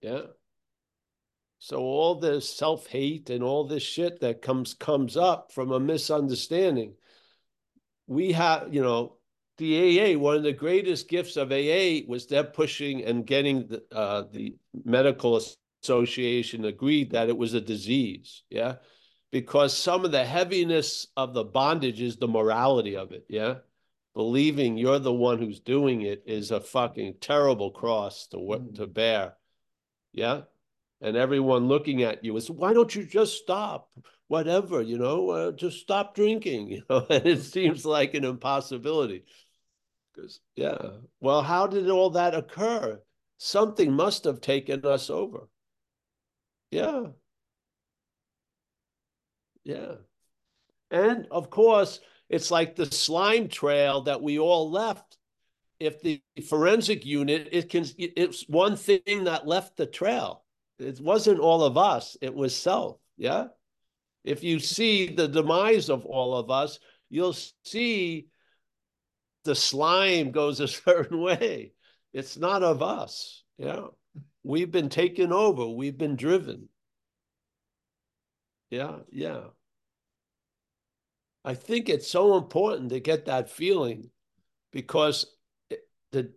[0.00, 0.22] Yeah.
[1.58, 6.94] So all this self-hate and all this shit that comes comes up from a misunderstanding.
[8.06, 9.18] We have, you know,
[9.58, 13.82] the AA, one of the greatest gifts of AA was them pushing and getting the,
[13.92, 15.38] uh, the medical
[15.82, 18.42] association agreed that it was a disease.
[18.48, 18.76] Yeah.
[19.32, 23.26] Because some of the heaviness of the bondage is the morality of it.
[23.28, 23.56] Yeah
[24.18, 28.74] believing you're the one who's doing it is a fucking terrible cross to mm.
[28.74, 29.34] to bear.
[30.12, 30.40] Yeah.
[31.00, 33.88] And everyone looking at you is, why don't you just stop?
[34.26, 39.22] Whatever, you know, uh, just stop drinking, you know, and it seems like an impossibility.
[40.12, 40.78] Because, yeah,
[41.20, 43.00] well, how did all that occur?
[43.36, 45.48] Something must have taken us over.
[46.72, 47.02] Yeah.
[49.62, 49.92] Yeah.
[50.90, 55.16] And of course, it's like the slime trail that we all left.
[55.80, 60.44] If the forensic unit, it can it's one thing that left the trail.
[60.78, 62.98] It wasn't all of us, it was self.
[63.16, 63.46] Yeah.
[64.24, 68.28] If you see the demise of all of us, you'll see
[69.44, 71.72] the slime goes a certain way.
[72.12, 73.42] It's not of us.
[73.56, 73.86] Yeah.
[74.42, 76.68] We've been taken over, we've been driven.
[78.70, 79.40] Yeah, yeah.
[81.48, 84.10] I think it's so important to get that feeling
[84.70, 85.24] because
[86.12, 86.34] the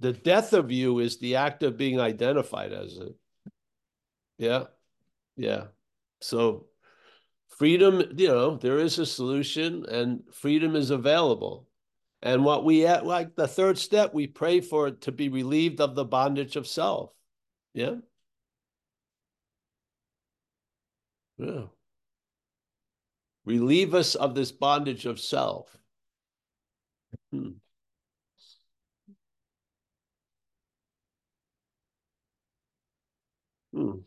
[0.00, 3.16] the death of you is the act of being identified as it.
[4.36, 4.64] Yeah.
[5.38, 5.68] Yeah.
[6.20, 6.66] So
[7.56, 11.66] freedom, you know, there is a solution and freedom is available.
[12.20, 15.80] And what we at like the third step, we pray for it to be relieved
[15.80, 17.12] of the bondage of self.
[17.72, 17.94] Yeah.
[21.38, 21.68] Yeah.
[23.48, 25.74] Relieve us of this bondage of self.
[27.32, 27.52] Hmm.
[33.72, 34.00] Hmm.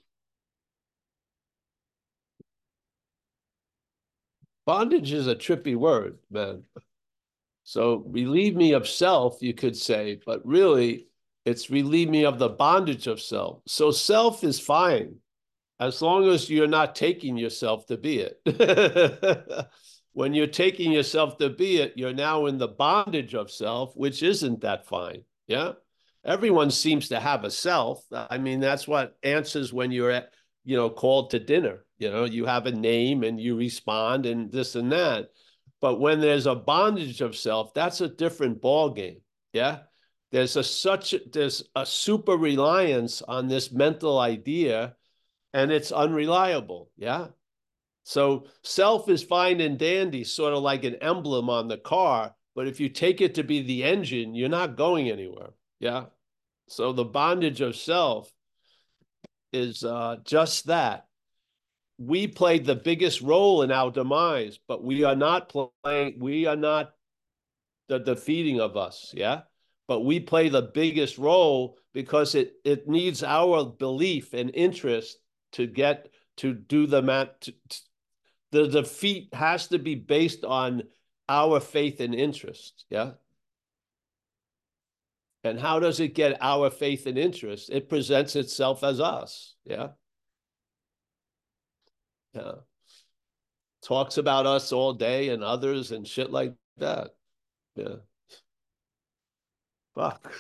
[4.68, 6.64] Bondage is a trippy word, man.
[7.64, 11.08] So relieve me of self, you could say, but really
[11.46, 13.64] it's relieve me of the bondage of self.
[13.66, 15.16] So self is fine
[15.82, 19.68] as long as you're not taking yourself to be it.
[20.14, 24.22] when you're taking yourself to be it, you're now in the bondage of self, which
[24.22, 25.24] isn't that fine.
[25.48, 25.74] Yeah.
[26.24, 28.06] Everyone seems to have a self.
[28.14, 30.30] I mean, that's what answers when you're at,
[30.64, 31.84] you know, called to dinner.
[31.98, 35.30] You know, you have a name and you respond and this and that.
[35.82, 39.22] But when there's a bondage of self, that's a different ball game.
[39.52, 39.80] Yeah.
[40.32, 44.96] There's a such there's a super reliance on this mental idea
[45.54, 46.90] and it's unreliable.
[46.98, 47.28] Yeah.
[48.04, 52.36] So self is fine and dandy, sort of like an emblem on the car.
[52.56, 55.52] But if you take it to be the engine, you're not going anywhere.
[55.80, 56.06] Yeah.
[56.68, 58.32] So the bondage of self
[59.54, 61.06] is uh, just that.
[61.98, 66.56] We played the biggest role in our demise, but we are not playing, we are
[66.56, 66.94] not
[67.90, 69.12] the defeating of us.
[69.14, 69.42] Yeah.
[69.88, 75.18] But we play the biggest role because it, it needs our belief and interest
[75.54, 77.48] to get to do the mat.
[78.52, 80.84] the defeat has to be based on
[81.30, 82.86] our faith and interest.
[82.90, 83.12] Yeah.
[85.44, 87.70] And how does it get our faith and interest?
[87.72, 89.56] It presents itself as us.
[89.66, 89.90] Yeah.
[92.34, 92.54] Yeah.
[93.84, 97.12] Talks about us all day and others and shit like that.
[97.76, 97.96] Yeah.
[99.96, 100.34] Fuck.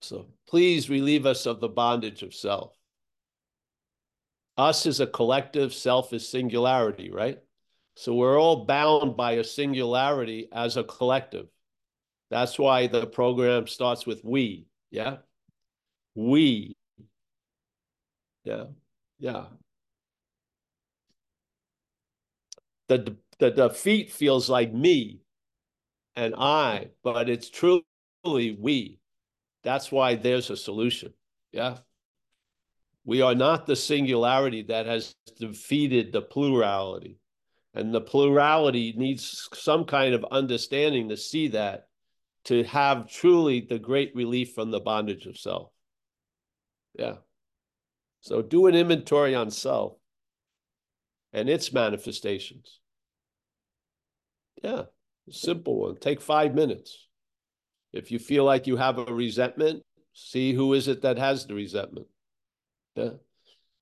[0.00, 2.75] So please relieve us of the bondage of self.
[4.56, 7.38] Us is a collective, self is singularity, right?
[7.94, 11.46] So we're all bound by a singularity as a collective.
[12.30, 14.66] That's why the program starts with we.
[14.90, 15.18] Yeah.
[16.14, 16.76] We.
[18.44, 18.64] Yeah.
[19.18, 19.46] Yeah.
[22.88, 25.20] The, the defeat feels like me
[26.14, 27.84] and I, but it's truly
[28.24, 28.98] we.
[29.62, 31.12] That's why there's a solution.
[31.52, 31.78] Yeah.
[33.06, 37.18] We are not the singularity that has defeated the plurality.
[37.72, 41.86] And the plurality needs some kind of understanding to see that,
[42.46, 45.70] to have truly the great relief from the bondage of self.
[46.98, 47.16] Yeah.
[48.22, 49.98] So do an inventory on self
[51.32, 52.80] and its manifestations.
[54.64, 54.84] Yeah,
[55.30, 55.96] simple one.
[55.96, 57.06] Take five minutes.
[57.92, 61.54] If you feel like you have a resentment, see who is it that has the
[61.54, 62.08] resentment.
[62.96, 63.10] Yeah.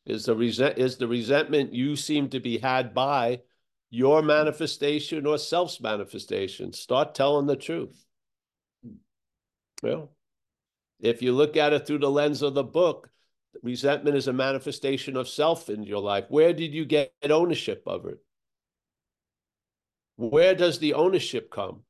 [0.06, 3.40] Is the resent is the resentment you seem to be had by
[3.90, 6.72] your manifestation or self's manifestation?
[6.72, 8.04] Start telling the truth.
[9.82, 10.10] Well,
[11.00, 13.08] if you look at it through the lens of the book,
[13.62, 16.26] resentment is a manifestation of self in your life.
[16.28, 18.18] Where did you get ownership of it?
[20.16, 21.82] Where does the ownership come?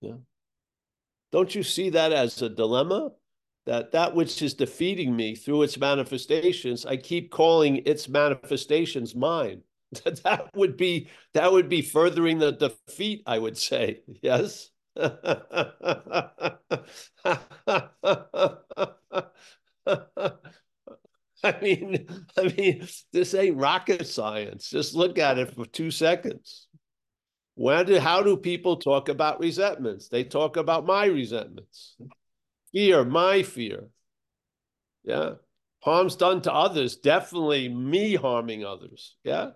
[0.00, 0.16] Yeah.
[1.30, 3.12] Don't you see that as a dilemma?
[3.66, 9.62] That that which is defeating me through its manifestations, I keep calling its manifestations mine.
[10.04, 14.00] that that would be that would be furthering the defeat, I would say.
[14.22, 14.70] Yes.
[21.44, 22.06] I mean,
[22.38, 24.68] I mean, this ain't rocket science.
[24.68, 26.68] Just look at it for two seconds.
[27.54, 30.08] When do, how do people talk about resentments?
[30.08, 31.96] They talk about my resentments
[32.72, 33.88] fear, my fear.
[35.04, 35.34] Yeah.
[35.80, 39.16] harms done to others, definitely me harming others.
[39.24, 39.50] Yeah.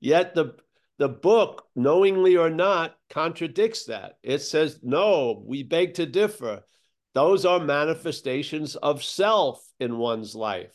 [0.00, 0.56] Yet the
[0.98, 4.16] the book, knowingly or not, contradicts that.
[4.22, 6.64] It says, no, we beg to differ.
[7.12, 10.74] Those are manifestations of self in one's life.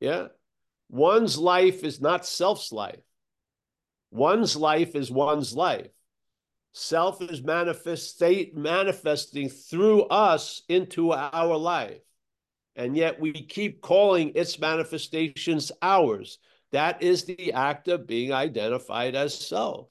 [0.00, 0.28] Yeah.
[0.88, 2.98] One's life is not self's life.
[4.10, 5.90] One's life is one's life.
[6.72, 12.00] Self is manifestate, manifesting through us into our life.
[12.76, 16.38] And yet we keep calling its manifestations ours.
[16.70, 19.88] That is the act of being identified as self.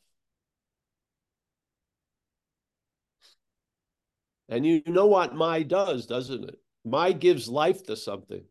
[4.47, 6.59] And you know what my does, doesn't it?
[6.85, 8.45] My gives life to something.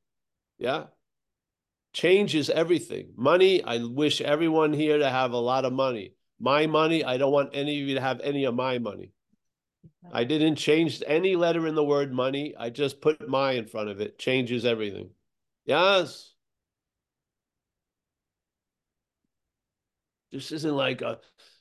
[0.59, 0.87] Yeah.
[1.95, 3.12] Changes everything.
[3.16, 6.16] Money, I wish everyone here to have a lot of money.
[6.39, 9.12] My money, I don't want any of you to have any of my money.
[10.12, 12.55] I didn't change any letter in the word money.
[12.59, 14.18] I just put my in front of it.
[14.18, 15.11] Changes everything.
[15.64, 16.32] Yes.
[20.30, 21.18] This isn't like a,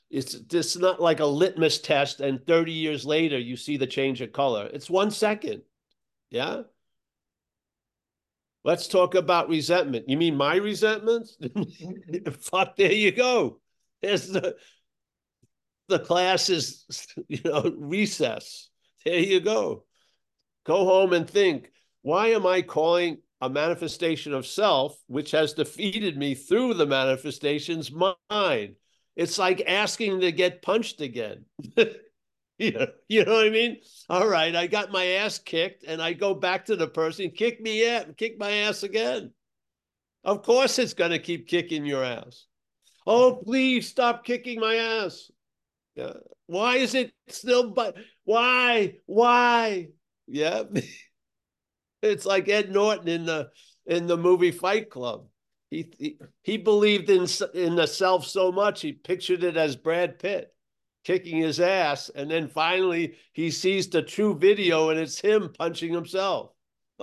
[0.09, 4.21] it's this not like a litmus test and 30 years later you see the change
[4.21, 4.69] of color.
[4.71, 5.63] It's one second.
[6.29, 6.63] Yeah.
[8.63, 10.09] Let's talk about resentment.
[10.09, 11.37] You mean my resentments?
[12.39, 13.59] Fuck, there you go.
[14.05, 14.55] There's the
[15.87, 16.85] the class is,
[17.27, 18.69] you know, recess.
[19.03, 19.85] There you go.
[20.65, 26.17] Go home and think, why am I calling a manifestation of self, which has defeated
[26.17, 28.75] me through the manifestations, mine?
[29.15, 31.45] It's like asking to get punched again.
[32.57, 33.77] you, know, you know what I mean?
[34.09, 37.61] All right, I got my ass kicked, and I go back to the person, kick
[37.61, 39.31] me at, kick my ass again.
[40.23, 42.45] Of course, it's going to keep kicking your ass.
[43.05, 45.29] Oh, please stop kicking my ass.
[45.95, 46.13] Yeah.
[46.47, 48.95] Why is it still but why?
[49.05, 49.89] Why?
[50.27, 50.63] Yeah.
[52.01, 53.49] it's like Ed Norton in the
[53.85, 55.27] in the movie Fight Club.
[55.69, 60.19] He, he he believed in in the self so much he pictured it as Brad
[60.19, 60.51] Pitt
[61.03, 65.93] kicking his ass and then finally he sees the true video and it's him punching
[65.93, 66.51] himself.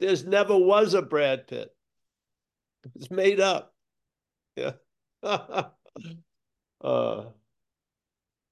[0.00, 1.68] There's never was a Brad Pitt.
[2.94, 3.75] It's made up.
[4.56, 4.72] Yeah.
[6.82, 7.24] uh,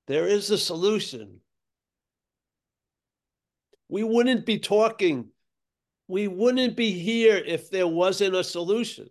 [0.06, 1.40] there is a solution.
[3.88, 5.28] We wouldn't be talking.
[6.08, 9.08] We wouldn't be here if there wasn't a solution.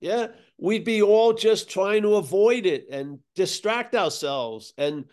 [0.00, 0.28] Yeah,
[0.58, 5.06] we'd be all just trying to avoid it and distract ourselves and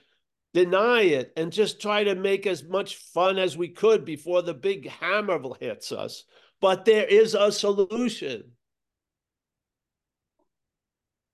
[0.53, 4.53] deny it and just try to make as much fun as we could before the
[4.53, 6.23] big hammer hits us.
[6.61, 8.54] But there is a solution.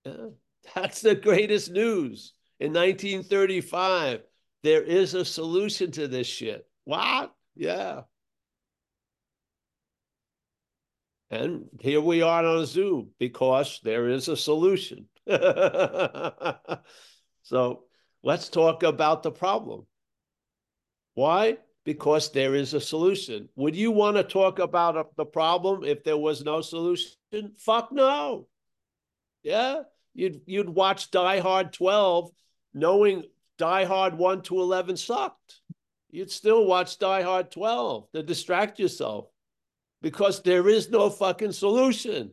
[0.04, 0.28] Yeah.
[0.74, 2.34] That's the greatest news.
[2.60, 4.20] In 1935,
[4.62, 6.66] there is a solution to this shit.
[6.84, 7.34] What?
[7.56, 8.02] Yeah.
[11.30, 15.08] And here we are on Zoom because there is a solution.
[17.42, 17.84] so
[18.22, 19.86] let's talk about the problem.
[21.14, 21.56] Why?
[21.84, 23.48] Because there is a solution.
[23.56, 27.16] Would you want to talk about the problem if there was no solution?
[27.56, 28.46] Fuck no.
[29.42, 29.82] Yeah
[30.14, 32.30] you'd you'd watch Die Hard 12
[32.74, 33.24] knowing
[33.58, 35.60] Die Hard 1 to 11 sucked.
[36.10, 39.26] You'd still watch Die Hard 12 to distract yourself
[40.02, 42.32] because there is no fucking solution.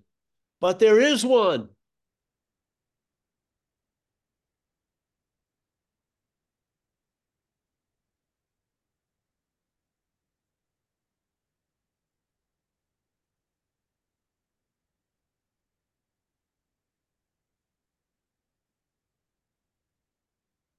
[0.59, 1.69] But there is one.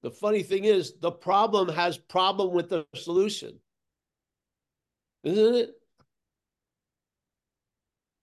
[0.03, 3.59] The funny thing is, the problem has problem with the solution.
[5.23, 5.69] Isn't it?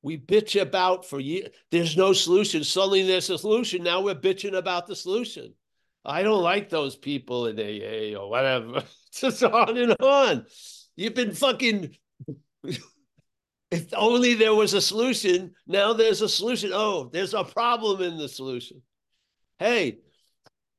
[0.03, 1.51] We bitch about for years.
[1.71, 2.65] There's no solution.
[2.65, 3.83] Suddenly there's a solution.
[3.83, 5.55] Now we're bitching about the solution.
[6.05, 8.83] I don't like those people in AA or whatever.
[9.09, 10.47] It's just on and on.
[10.97, 11.97] You've been fucking.
[13.71, 15.55] if only there was a solution.
[15.67, 16.71] Now there's a solution.
[16.73, 18.83] Oh, there's a problem in the solution.
[19.59, 19.99] Hey,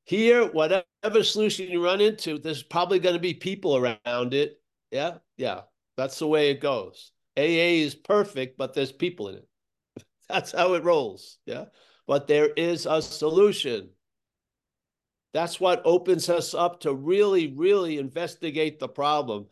[0.09, 4.59] here, whatever solution you run into, there's probably going to be people around it.
[4.89, 5.61] Yeah, yeah,
[5.97, 7.11] that's the way it goes.
[7.37, 9.47] AA is perfect, but there's people in it.
[10.27, 11.37] That's how it rolls.
[11.45, 11.65] Yeah,
[12.07, 13.91] but there is a solution.
[15.31, 19.45] That's what opens us up to really, really investigate the problem.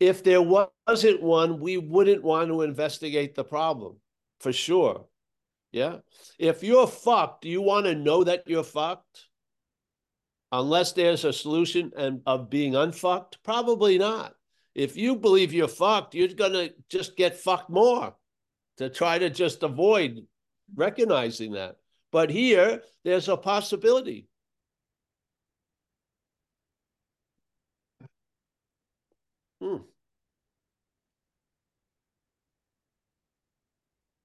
[0.00, 3.98] If there wasn't one, we wouldn't want to investigate the problem
[4.40, 5.06] for sure.
[5.70, 5.98] Yeah.
[6.36, 9.28] If you're fucked, do you want to know that you're fucked?
[10.52, 13.38] Unless there's a solution and of being unfucked?
[13.42, 14.34] Probably not.
[14.74, 18.14] If you believe you're fucked, you're gonna just get fucked more
[18.78, 20.26] to try to just avoid
[20.74, 21.76] recognizing that.
[22.12, 24.28] But here, there's a possibility.
[29.60, 29.78] Hmm.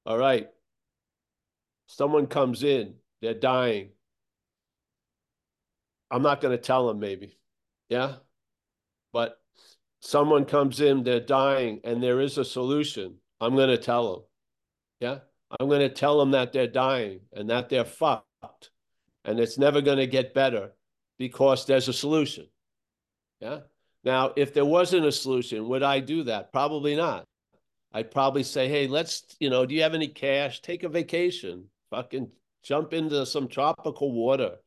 [0.05, 0.49] All right.
[1.88, 3.89] Someone comes in, they're dying.
[6.12, 7.38] I'm not going to tell them, maybe.
[7.89, 8.16] Yeah.
[9.14, 9.39] But
[10.01, 13.16] someone comes in, they're dying, and there is a solution.
[13.39, 14.24] I'm going to tell them.
[14.99, 15.20] Yeah.
[15.60, 18.26] I'm going to tell them that they're dying and that they're fucked
[19.26, 20.72] and it's never going to get better
[21.18, 22.47] because there's a solution.
[23.39, 23.60] Yeah.
[24.03, 26.51] Now, if there wasn't a solution, would I do that?
[26.51, 27.26] Probably not.
[27.91, 30.62] I'd probably say, hey, let's, you know, do you have any cash?
[30.62, 31.66] Take a vacation.
[31.89, 32.30] Fucking
[32.64, 34.57] jump into some tropical water.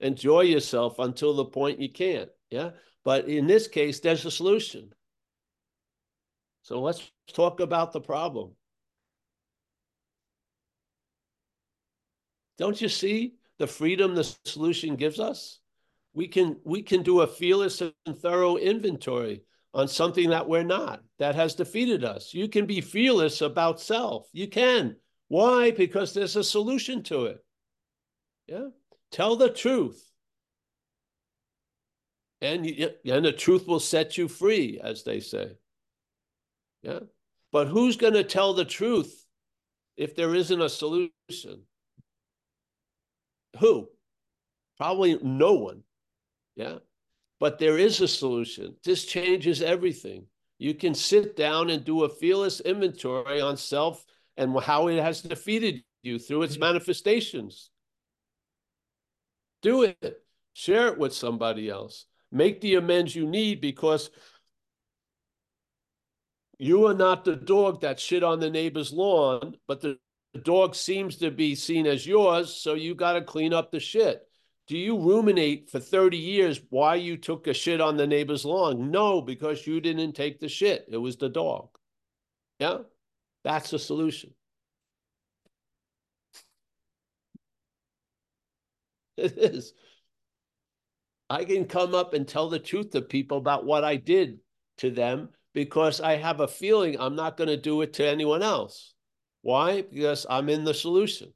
[0.00, 2.28] Enjoy yourself until the point you can't.
[2.50, 2.70] Yeah.
[3.04, 4.92] But in this case, there's a solution.
[6.62, 8.52] So let's talk about the problem.
[12.58, 15.60] Don't you see the freedom the solution gives us?
[16.12, 19.42] We can we can do a fearless and thorough inventory
[19.74, 22.34] on something that we're not, that has defeated us.
[22.34, 24.28] You can be fearless about self.
[24.32, 24.96] You can.
[25.28, 25.70] Why?
[25.70, 27.44] Because there's a solution to it.
[28.46, 28.68] Yeah.
[29.10, 30.04] Tell the truth.
[32.40, 35.56] And, and the truth will set you free, as they say.
[36.82, 37.00] Yeah.
[37.50, 39.24] But who's going to tell the truth
[39.96, 41.62] if there isn't a solution?
[43.58, 43.88] Who?
[44.76, 45.82] Probably no one.
[46.54, 46.78] Yeah.
[47.40, 48.76] But there is a solution.
[48.84, 50.26] This changes everything.
[50.58, 54.04] You can sit down and do a fearless inventory on self
[54.36, 56.64] and how it has defeated you through its mm-hmm.
[56.64, 57.70] manifestations.
[59.62, 60.22] Do it.
[60.52, 62.06] Share it with somebody else.
[62.30, 64.10] Make the amends you need because
[66.58, 69.98] you are not the dog that shit on the neighbor's lawn, but the
[70.42, 74.22] dog seems to be seen as yours, so you got to clean up the shit.
[74.66, 78.90] Do you ruminate for 30 years why you took a shit on the neighbor's lawn?
[78.90, 80.84] No, because you didn't take the shit.
[80.88, 81.68] It was the dog.
[82.58, 82.78] Yeah?
[83.44, 84.34] That's the solution.
[89.24, 89.72] It is.
[91.28, 94.38] I can come up and tell the truth to people about what I did
[94.78, 98.42] to them because I have a feeling I'm not going to do it to anyone
[98.42, 98.94] else.
[99.42, 99.82] Why?
[99.82, 101.32] Because I'm in the solution.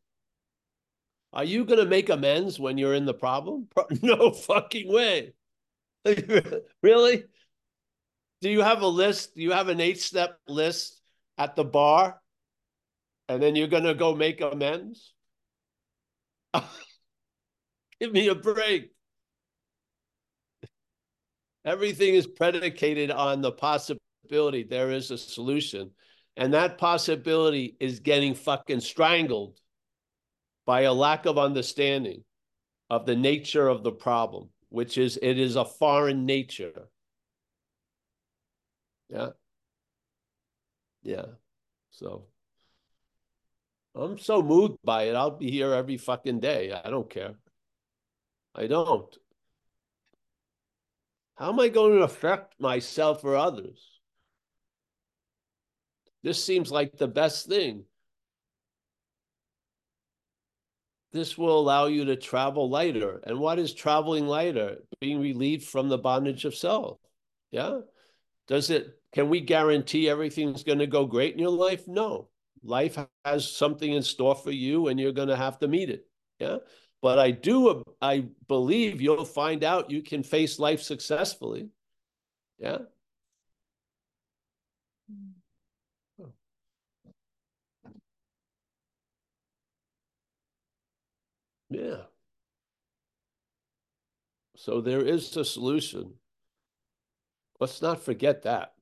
[1.32, 3.68] Are you going to make amends when you're in the problem?
[4.02, 5.34] No fucking way.
[6.82, 7.24] really?
[8.40, 9.34] Do you have a list?
[9.34, 11.00] Do you have an eight step list
[11.36, 12.20] at the bar?
[13.28, 15.14] And then you're going to go make amends?
[18.02, 18.90] Give me a break.
[21.64, 25.92] Everything is predicated on the possibility there is a solution.
[26.36, 29.60] And that possibility is getting fucking strangled
[30.66, 32.24] by a lack of understanding
[32.90, 36.88] of the nature of the problem, which is it is a foreign nature.
[39.10, 39.28] Yeah.
[41.04, 41.26] Yeah.
[41.92, 42.24] So
[43.94, 45.14] I'm so moved by it.
[45.14, 46.72] I'll be here every fucking day.
[46.72, 47.36] I don't care.
[48.54, 49.16] I don't.
[51.36, 53.80] How am I going to affect myself or others?
[56.22, 57.84] This seems like the best thing.
[61.12, 63.20] This will allow you to travel lighter.
[63.24, 64.78] And what is traveling lighter?
[65.00, 66.98] Being relieved from the bondage of self.
[67.50, 67.80] Yeah.
[68.48, 71.86] Does it, can we guarantee everything's going to go great in your life?
[71.86, 72.28] No.
[72.62, 76.06] Life has something in store for you and you're going to have to meet it.
[76.38, 76.58] Yeah.
[77.02, 81.68] But I do, I believe you'll find out you can face life successfully.
[82.58, 82.78] Yeah.
[85.08, 85.42] Hmm.
[91.70, 92.02] Yeah.
[94.56, 96.14] So there is a solution.
[97.58, 98.74] Let's not forget that.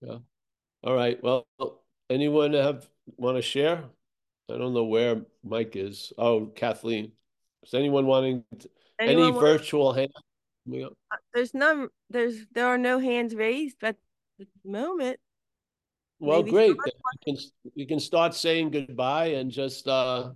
[0.00, 0.18] Yeah.
[0.84, 1.22] All right.
[1.22, 1.46] Well,
[2.10, 3.84] anyone have want to share?
[4.50, 6.12] I don't know where Mike is.
[6.18, 7.12] Oh, Kathleen.
[7.62, 9.44] Is anyone wanting to, anyone any want...
[9.44, 10.12] virtual hand?
[10.72, 10.88] Uh,
[11.34, 11.88] there's none.
[12.10, 13.96] There's there are no hands raised at
[14.38, 15.18] the moment.
[16.18, 16.76] Well, Maybe great.
[16.76, 16.92] We
[17.24, 17.42] can,
[17.76, 20.30] we can start saying goodbye and just uh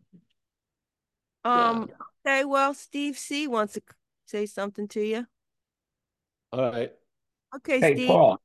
[1.45, 2.31] um yeah.
[2.33, 3.83] okay, well, Steve C wants to
[4.27, 5.27] say something to you.
[6.53, 6.93] All right.
[7.57, 8.09] Okay, hey, Steve.
[8.09, 8.41] Paul.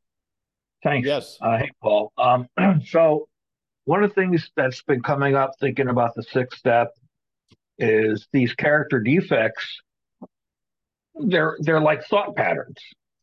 [0.83, 1.07] Thanks.
[1.07, 1.37] Yes.
[1.41, 2.11] Uh, hey, Paul.
[2.17, 2.47] Um,
[2.85, 3.28] so
[3.89, 6.91] one of the things that's been coming up thinking about the sixth step
[7.79, 9.81] is these character defects
[11.19, 12.77] they're they're like thought patterns.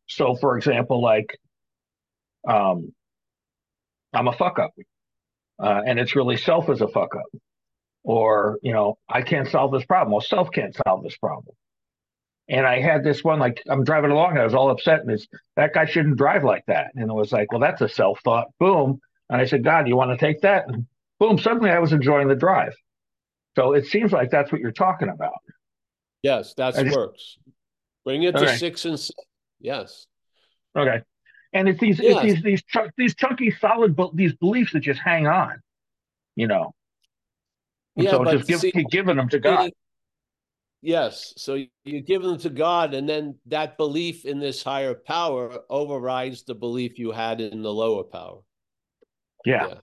[0.09, 1.39] So, for example, like,
[2.49, 2.93] um,
[4.12, 4.73] I'm a fuck up,
[5.62, 7.41] uh, and it's really self as a fuck up,
[8.03, 10.12] or you know, I can't solve this problem.
[10.12, 11.55] Well, self can't solve this problem.
[12.49, 15.27] And I had this one like I'm driving along, I was all upset, and it's
[15.57, 16.93] that guy shouldn't drive like that.
[16.95, 18.49] And it was like, well, that's a self thought.
[18.61, 19.01] Boom.
[19.29, 20.68] And I said, God, you want to take that?
[20.68, 20.87] And
[21.18, 22.74] boom, suddenly I was enjoying the drive.
[23.57, 25.33] So it seems like that's what you're talking about.
[26.22, 27.39] Yes, that works.
[28.05, 28.47] Bring it okay.
[28.47, 29.18] to six and six.
[29.61, 30.07] Yes.
[30.77, 31.01] Okay.
[31.53, 32.22] And it's these yes.
[32.24, 35.61] it's these these these chunky solid but these beliefs that just hang on,
[36.35, 36.74] you know.
[37.97, 39.70] And yeah, so just give, see, keep giving them to God.
[40.83, 41.33] Yes.
[41.37, 46.45] So you give them to God, and then that belief in this higher power overrides
[46.45, 48.41] the belief you had in the lower power.
[49.47, 49.68] Yeah.
[49.68, 49.74] yeah.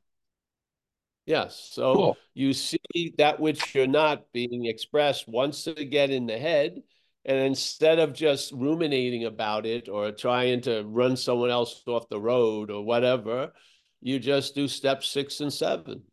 [1.26, 1.70] Yes.
[1.72, 2.18] So cool.
[2.34, 6.82] you see that which you're not being expressed once again in the head.
[7.26, 12.20] And instead of just ruminating about it or trying to run someone else off the
[12.20, 13.54] road or whatever,
[14.02, 16.04] you just do step six and seven.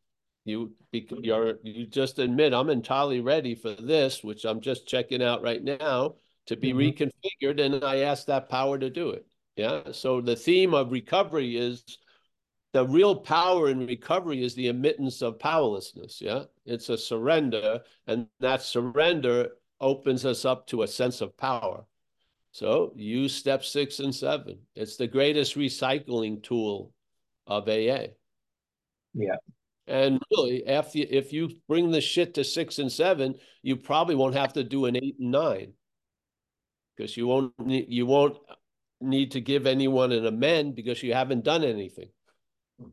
[0.45, 5.43] You you're you just admit I'm entirely ready for this, which I'm just checking out
[5.43, 6.15] right now
[6.47, 7.05] to be mm-hmm.
[7.05, 9.27] reconfigured, and I ask that power to do it.
[9.57, 9.91] Yeah.
[9.91, 11.83] So the theme of recovery is
[12.73, 16.21] the real power in recovery is the admittance of powerlessness.
[16.21, 16.45] Yeah.
[16.65, 19.51] It's a surrender, and that surrender
[19.81, 21.85] opens us up to a sense of power.
[22.53, 24.59] So use step six and seven.
[24.75, 26.93] It's the greatest recycling tool
[27.47, 28.09] of AA.
[29.15, 29.37] Yeah.
[29.87, 34.35] And really, after if you bring the shit to six and seven, you probably won't
[34.35, 35.73] have to do an eight and nine
[36.97, 38.37] because you won't you won't
[39.01, 42.09] need to give anyone an amend because you haven't done anything.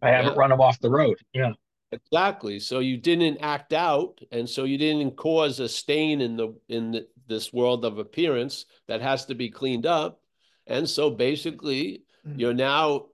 [0.02, 0.40] I haven't yeah.
[0.40, 1.18] run them off the road.
[1.34, 1.54] Yeah.
[1.92, 2.60] Exactly.
[2.60, 6.92] So you didn't act out, and so you didn't cause a stain in the in
[6.92, 10.20] the, this world of appearance that has to be cleaned up.
[10.66, 12.40] And so basically, mm-hmm.
[12.40, 13.06] you're now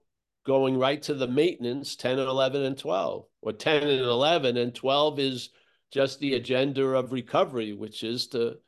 [0.44, 4.74] going right to the maintenance 10 and 11 and 12 or 10 and 11 and
[4.74, 5.50] 12 is
[5.90, 8.58] just the agenda of recovery which is to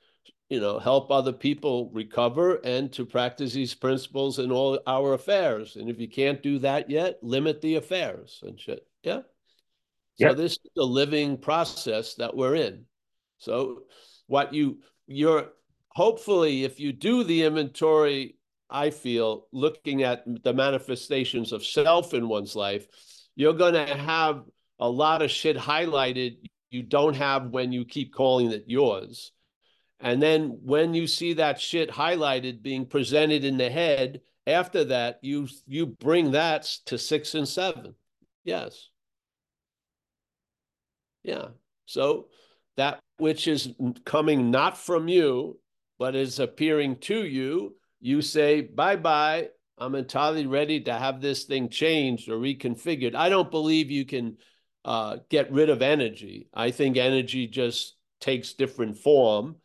[0.49, 5.77] you know help other people recover and to practice these principles in all our affairs.
[5.77, 8.87] And if you can't do that yet limit the affairs and shit.
[9.03, 9.21] Yeah.
[10.19, 12.87] So this is the living process that we're in.
[13.39, 13.83] So
[14.27, 15.49] what you you're
[15.89, 18.37] hopefully if you do the inventory
[18.69, 22.87] I feel, looking at the manifestations of self in one's life,
[23.37, 24.43] you're going to have
[24.79, 26.39] a lot of shit highlighted
[26.71, 29.33] you don't have when you keep calling it yours.
[30.01, 35.19] And then when you see that shit highlighted being presented in the head, after that,
[35.23, 37.95] you you bring that to six and seven.
[38.45, 38.91] Yes.
[41.23, 41.49] Yeah.
[41.87, 42.29] So
[42.77, 43.73] that which is
[44.05, 45.59] coming not from you,
[45.99, 49.49] but is appearing to you, you say, bye bye.
[49.79, 53.15] I'm entirely ready to have this thing changed or reconfigured.
[53.15, 54.39] I don't believe you can
[54.85, 56.49] uh, get rid of energy.
[56.55, 59.57] I think energy just takes different form.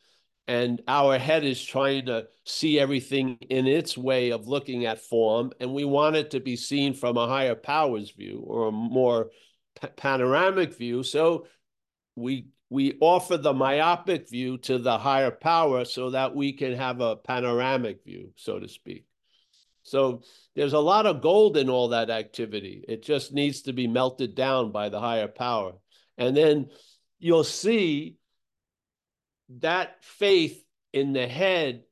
[0.51, 5.53] And our head is trying to see everything in its way of looking at form.
[5.61, 9.29] And we want it to be seen from a higher powers view or a more
[9.95, 11.03] panoramic view.
[11.03, 11.47] So
[12.17, 16.99] we we offer the myopic view to the higher power so that we can have
[16.99, 19.05] a panoramic view, so to speak.
[19.83, 20.23] So
[20.53, 22.83] there's a lot of gold in all that activity.
[22.89, 25.75] It just needs to be melted down by the higher power.
[26.17, 26.71] And then
[27.19, 28.17] you'll see
[29.59, 31.83] that faith in the head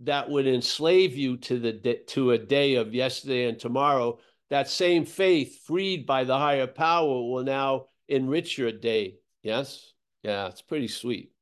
[0.00, 1.72] that would enslave you to the
[2.06, 4.18] to a day of yesterday and tomorrow
[4.50, 9.16] that same faith freed by the higher power will now enrich your day.
[9.42, 9.92] Yes?
[10.22, 11.32] Yeah, it's pretty sweet.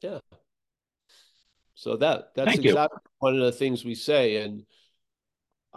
[0.00, 0.18] Yeah.
[1.74, 4.36] So that that's exactly one of the things we say.
[4.36, 4.64] And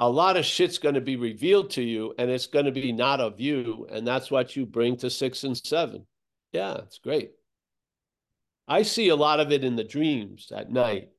[0.02, 2.92] a lot of shit's going to be revealed to you, and it's going to be
[2.92, 3.88] not of you.
[3.92, 6.08] And that's what you bring to six and seven.
[6.52, 7.34] Yeah, it's great.
[8.68, 11.10] I see a lot of it in the dreams at night.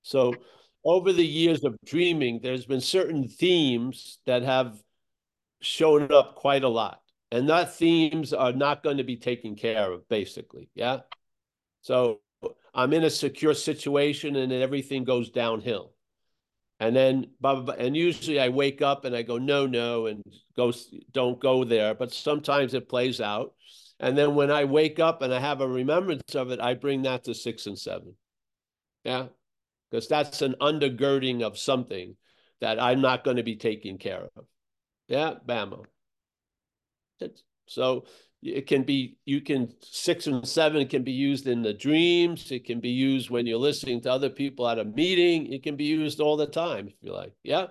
[0.00, 0.34] So
[0.82, 4.82] over the years of dreaming, there's been certain themes that have
[5.60, 7.02] shown up quite a lot.
[7.30, 10.70] And that themes are not going to be taken care of, basically.
[10.74, 11.00] Yeah.
[11.82, 12.20] So
[12.72, 15.92] I'm in a secure situation and everything goes downhill.
[16.82, 17.26] And then,
[17.78, 20.20] and usually I wake up and I go, no, no, and
[20.56, 20.72] go,
[21.12, 21.94] don't go there.
[21.94, 23.54] But sometimes it plays out.
[24.00, 27.02] And then when I wake up and I have a remembrance of it, I bring
[27.02, 28.16] that to six and seven.
[29.04, 29.26] Yeah.
[29.92, 32.16] Because that's an undergirding of something
[32.60, 34.44] that I'm not going to be taking care of.
[35.06, 35.84] Yeah, Bamo.
[37.68, 38.06] So
[38.42, 42.50] it can be you can six and seven can be used in the dreams.
[42.50, 45.52] It can be used when you're listening to other people at a meeting.
[45.52, 47.32] It can be used all the time if you like.
[47.44, 47.66] Yeah.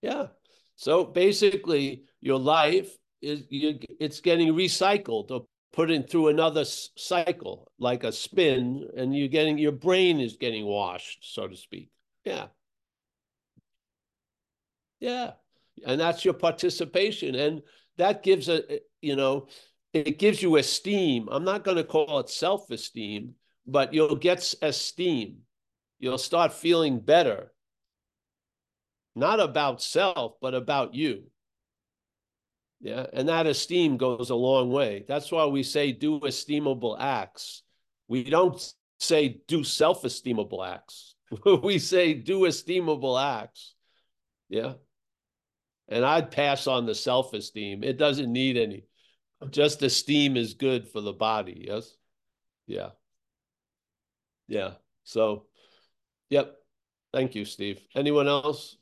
[0.00, 0.28] Yeah.
[0.76, 7.70] So basically your life is you it's getting recycled or put in through another cycle
[7.78, 11.90] like a spin and you're getting your brain is getting washed so to speak.
[12.24, 12.46] Yeah.
[15.00, 15.32] Yeah.
[15.84, 17.34] And that's your participation.
[17.34, 17.60] And
[17.98, 19.48] that gives a you know
[19.92, 21.28] it gives you esteem.
[21.30, 23.34] I'm not going to call it self-esteem
[23.66, 25.38] but you'll get esteem.
[25.98, 27.52] You'll start feeling better.
[29.14, 31.24] Not about self but about you.
[32.80, 35.04] Yeah and that esteem goes a long way.
[35.08, 37.62] That's why we say do esteemable acts.
[38.08, 38.60] We don't
[39.00, 41.14] say do self-esteemable acts.
[41.62, 43.74] We say do esteemable acts.
[44.48, 44.74] Yeah
[45.88, 47.84] and I'd pass on the self esteem.
[47.84, 48.84] It doesn't need any.
[49.50, 51.66] Just esteem is good for the body.
[51.68, 51.94] Yes.
[52.66, 52.90] Yeah.
[54.48, 54.72] Yeah.
[55.04, 55.46] So,
[56.30, 56.56] yep.
[57.12, 57.80] Thank you, Steve.
[57.94, 58.76] Anyone else?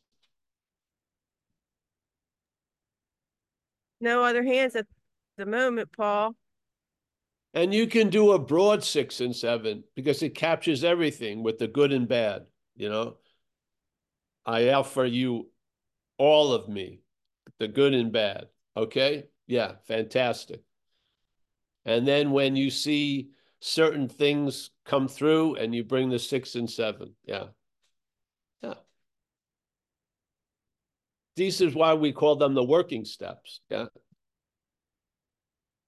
[4.01, 4.87] No other hands at
[5.37, 6.35] the moment, Paul.
[7.53, 11.69] And you can do a broad six and seven because it captures everything with the
[11.69, 12.47] good and bad.
[12.75, 13.17] You know,
[14.45, 15.49] I offer you
[16.19, 17.01] all of me,
[17.59, 18.47] the good and bad.
[18.77, 19.25] Okay.
[19.47, 19.73] Yeah.
[19.87, 20.61] Fantastic.
[21.85, 26.71] And then when you see certain things come through and you bring the six and
[26.71, 27.15] seven.
[27.25, 27.45] Yeah.
[28.63, 28.75] Yeah.
[31.37, 33.61] This is why we call them the working steps.
[33.71, 33.87] Yeah.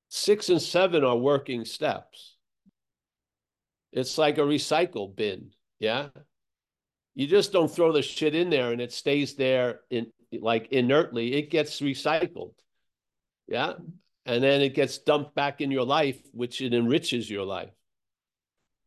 [0.08, 2.36] Six and seven are working steps.
[3.92, 5.50] It's like a recycle bin.
[5.78, 6.08] Yeah.
[7.14, 10.06] You just don't throw the shit in there and it stays there in
[10.42, 11.34] like inertly.
[11.34, 12.54] It gets recycled.
[13.48, 13.74] Yeah.
[14.24, 17.70] And then it gets dumped back in your life, which it enriches your life.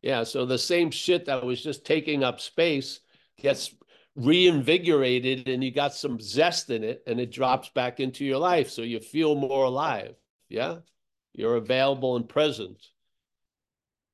[0.01, 0.23] Yeah.
[0.23, 2.99] So the same shit that was just taking up space
[3.37, 3.73] gets
[4.15, 8.69] reinvigorated and you got some zest in it and it drops back into your life.
[8.69, 10.15] So you feel more alive.
[10.49, 10.79] Yeah.
[11.33, 12.85] You're available and present.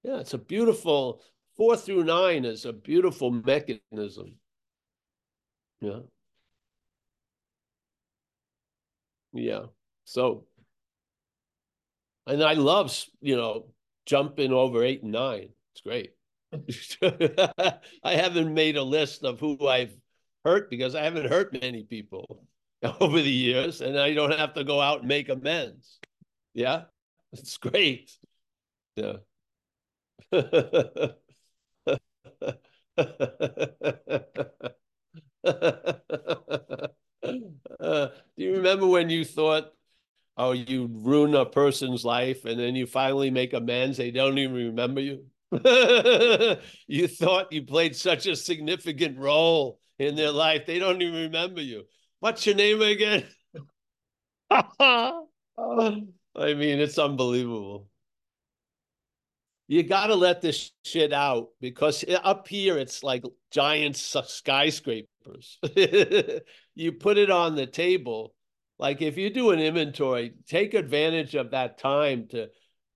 [0.03, 0.19] Yeah.
[0.19, 1.23] It's a beautiful,
[1.57, 4.35] four through nine is a beautiful mechanism.
[5.81, 6.01] Yeah.
[9.35, 9.65] Yeah.
[10.05, 10.45] So,
[12.27, 13.67] and I love, you know,
[14.05, 15.49] jumping over eight and nine.
[15.73, 16.13] It's great.
[18.03, 19.95] I haven't made a list of who I've
[20.43, 22.43] hurt because I haven't hurt many people
[23.01, 25.99] over the years, and I don't have to go out and make amends.
[26.53, 26.83] Yeah,
[27.33, 28.11] it's great.
[28.95, 29.17] Yeah.
[37.79, 38.07] uh,
[38.37, 39.71] do you remember when you thought,
[40.37, 43.97] oh, you ruin a person's life, and then you finally make amends?
[43.97, 45.25] They don't even remember you.
[46.87, 50.65] you thought you played such a significant role in their life.
[50.65, 51.83] They don't even remember you.
[52.19, 53.25] What's your name again?
[54.49, 55.21] I
[56.35, 57.87] mean, it's unbelievable.
[59.67, 65.09] You got to let this shit out because up here it's like giant skyscrapers.
[66.75, 68.33] you put it on the table.
[68.77, 72.49] Like if you do an inventory, take advantage of that time to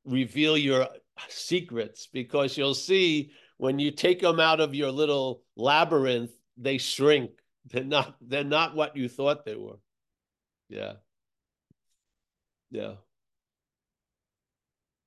[0.06, 0.88] reveal your
[1.30, 7.32] secrets because you'll see when you take them out of your little labyrinth, they shrink.
[7.66, 9.80] They're not they're not what you thought they were.
[10.70, 10.94] Yeah.
[12.72, 12.94] Yeah.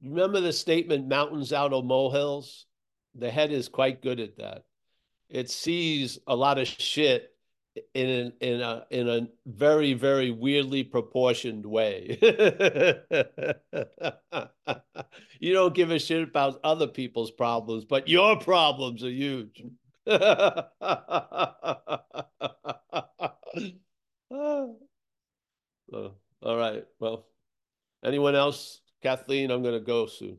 [0.03, 2.67] Remember the statement mountains out of molehills?
[3.15, 4.65] The head is quite good at that.
[5.33, 7.31] It sees a lot of shit
[7.95, 12.19] in in a in a very very weirdly proportioned way.
[15.41, 19.63] you don't give a shit about other people's problems, but your problems are huge.
[20.07, 20.57] All
[26.43, 26.85] right.
[27.01, 27.27] Well,
[28.05, 28.83] anyone else?
[29.03, 30.37] Kathleen, I'm going to go soon.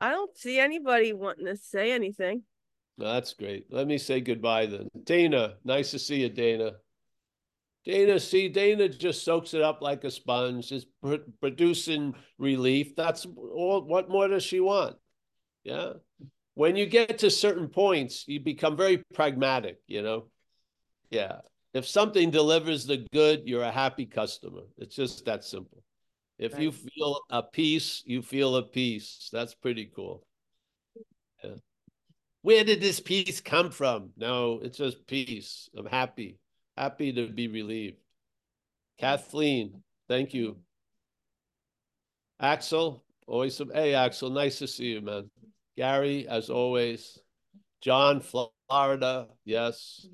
[0.00, 2.44] I don't see anybody wanting to say anything.
[2.98, 3.66] That's great.
[3.70, 4.88] Let me say goodbye then.
[5.04, 6.72] Dana, nice to see you, Dana.
[7.84, 12.96] Dana, see, Dana just soaks it up like a sponge, is pr producing relief.
[12.96, 13.82] That's all.
[13.82, 14.96] What more does she want?
[15.62, 15.92] Yeah.
[16.54, 20.28] When you get to certain points, you become very pragmatic, you know?
[21.10, 21.40] Yeah.
[21.74, 24.62] If something delivers the good, you're a happy customer.
[24.78, 25.82] It's just that simple.
[26.38, 26.62] If right.
[26.62, 29.28] you feel a peace, you feel a peace.
[29.30, 30.26] That's pretty cool.
[31.44, 31.56] Yeah
[32.46, 34.10] where did this peace come from?
[34.16, 35.68] No, it's just peace.
[35.76, 36.38] I'm happy,
[36.76, 37.96] happy to be relieved.
[39.00, 40.58] Kathleen, thank you.
[42.38, 45.28] Axel, always some, hey, Axel, nice to see you, man.
[45.76, 47.18] Gary, as always.
[47.80, 50.06] John, Florida, yes.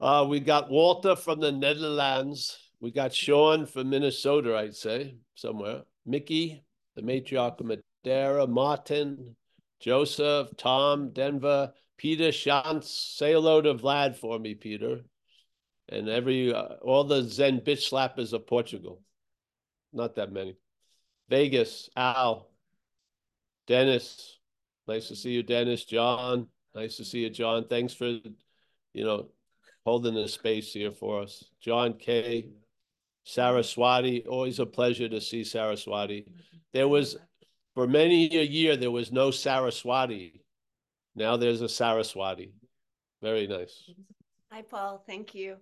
[0.00, 2.56] Uh, we got Walter from the Netherlands.
[2.80, 5.82] We got Sean from Minnesota, I'd say, somewhere.
[6.06, 9.36] Mickey, the matriarch of Madeira, Martin,
[9.80, 12.84] Joseph, Tom, Denver, Peter Shantz.
[12.84, 15.00] Say hello to Vlad for me, Peter.
[15.88, 19.02] And every uh, all the Zen bitch slappers of Portugal.
[19.92, 20.56] Not that many.
[21.28, 22.50] Vegas, Al,
[23.66, 24.38] Dennis.
[24.88, 25.84] Nice to see you, Dennis.
[25.84, 27.66] John, nice to see you, John.
[27.68, 29.28] Thanks for, you know,
[29.84, 31.44] holding the space here for us.
[31.60, 32.50] John K.
[33.24, 36.26] Saraswati, always a pleasure to see Saraswati.
[36.72, 37.16] There was,
[37.76, 40.40] for many a year, there was no Saraswati.
[41.14, 42.54] Now there's a Saraswati.
[43.22, 43.90] Very nice.
[44.50, 45.04] Hi, Paul.
[45.06, 45.56] Thank you.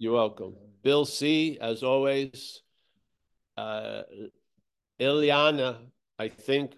[0.00, 0.56] You're welcome.
[0.82, 2.62] Bill C, as always.
[3.56, 4.02] Uh,
[5.00, 5.76] Ilyana,
[6.18, 6.72] I think,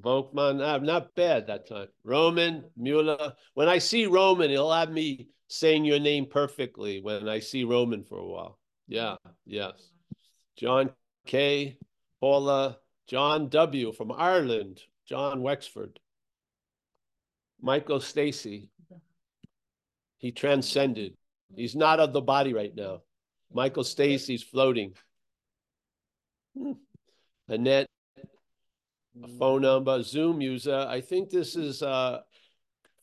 [0.00, 1.88] Volkman, uh, not bad that time.
[2.04, 3.32] Roman, Mueller.
[3.54, 8.04] When I see Roman, he'll have me saying your name perfectly when I see Roman
[8.04, 8.60] for a while.
[8.86, 9.90] Yeah, yes.
[10.56, 10.90] John
[11.26, 11.78] K,
[12.20, 13.92] Paula, John W.
[13.92, 16.00] from Ireland, John Wexford.
[17.60, 18.68] Michael Stacy.
[20.18, 21.14] He transcended.
[21.54, 23.02] He's not of the body right now.
[23.52, 24.94] Michael Stacy's floating.
[26.56, 26.72] Hmm.
[27.48, 27.86] Annette,
[29.22, 30.86] a phone number, Zoom user.
[30.88, 32.20] I think this is uh,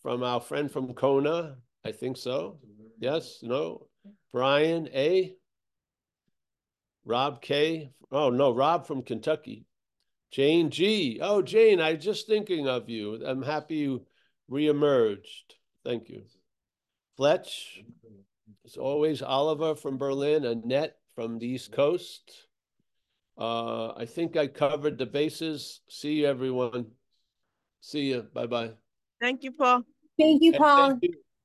[0.02, 1.56] from our friend from Kona.
[1.86, 2.60] I think so.
[3.00, 3.88] Yes, no.
[4.34, 5.34] Brian A.
[7.06, 7.92] Rob K.
[8.12, 9.66] Oh, no, Rob from Kentucky.
[10.34, 11.20] Jane G.
[11.22, 13.24] Oh, Jane, I was just thinking of you.
[13.24, 14.06] I'm happy you
[14.50, 15.54] reemerged.
[15.86, 16.24] Thank you.
[17.16, 17.84] Fletch.
[18.66, 22.48] As always, Oliver from Berlin, Annette from the East Coast.
[23.38, 25.82] Uh, I think I covered the bases.
[25.88, 26.88] See you, everyone.
[27.82, 28.26] See you.
[28.34, 28.72] Bye bye.
[29.22, 29.84] Thank you, Paul.
[30.20, 31.00] Thank you, Paul.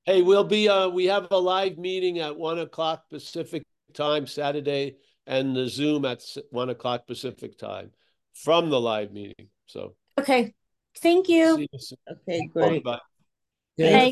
[0.06, 4.96] Hey, we'll be uh we have a live meeting at one o'clock Pacific time Saturday
[5.26, 7.90] and the Zoom at one o'clock Pacific time
[8.42, 9.48] from the live meeting.
[9.66, 10.54] So Okay,
[10.98, 11.56] thank you.
[11.56, 11.98] see you soon.
[12.10, 12.84] Okay, great.
[12.84, 13.00] Bye.
[13.80, 14.06] Okay.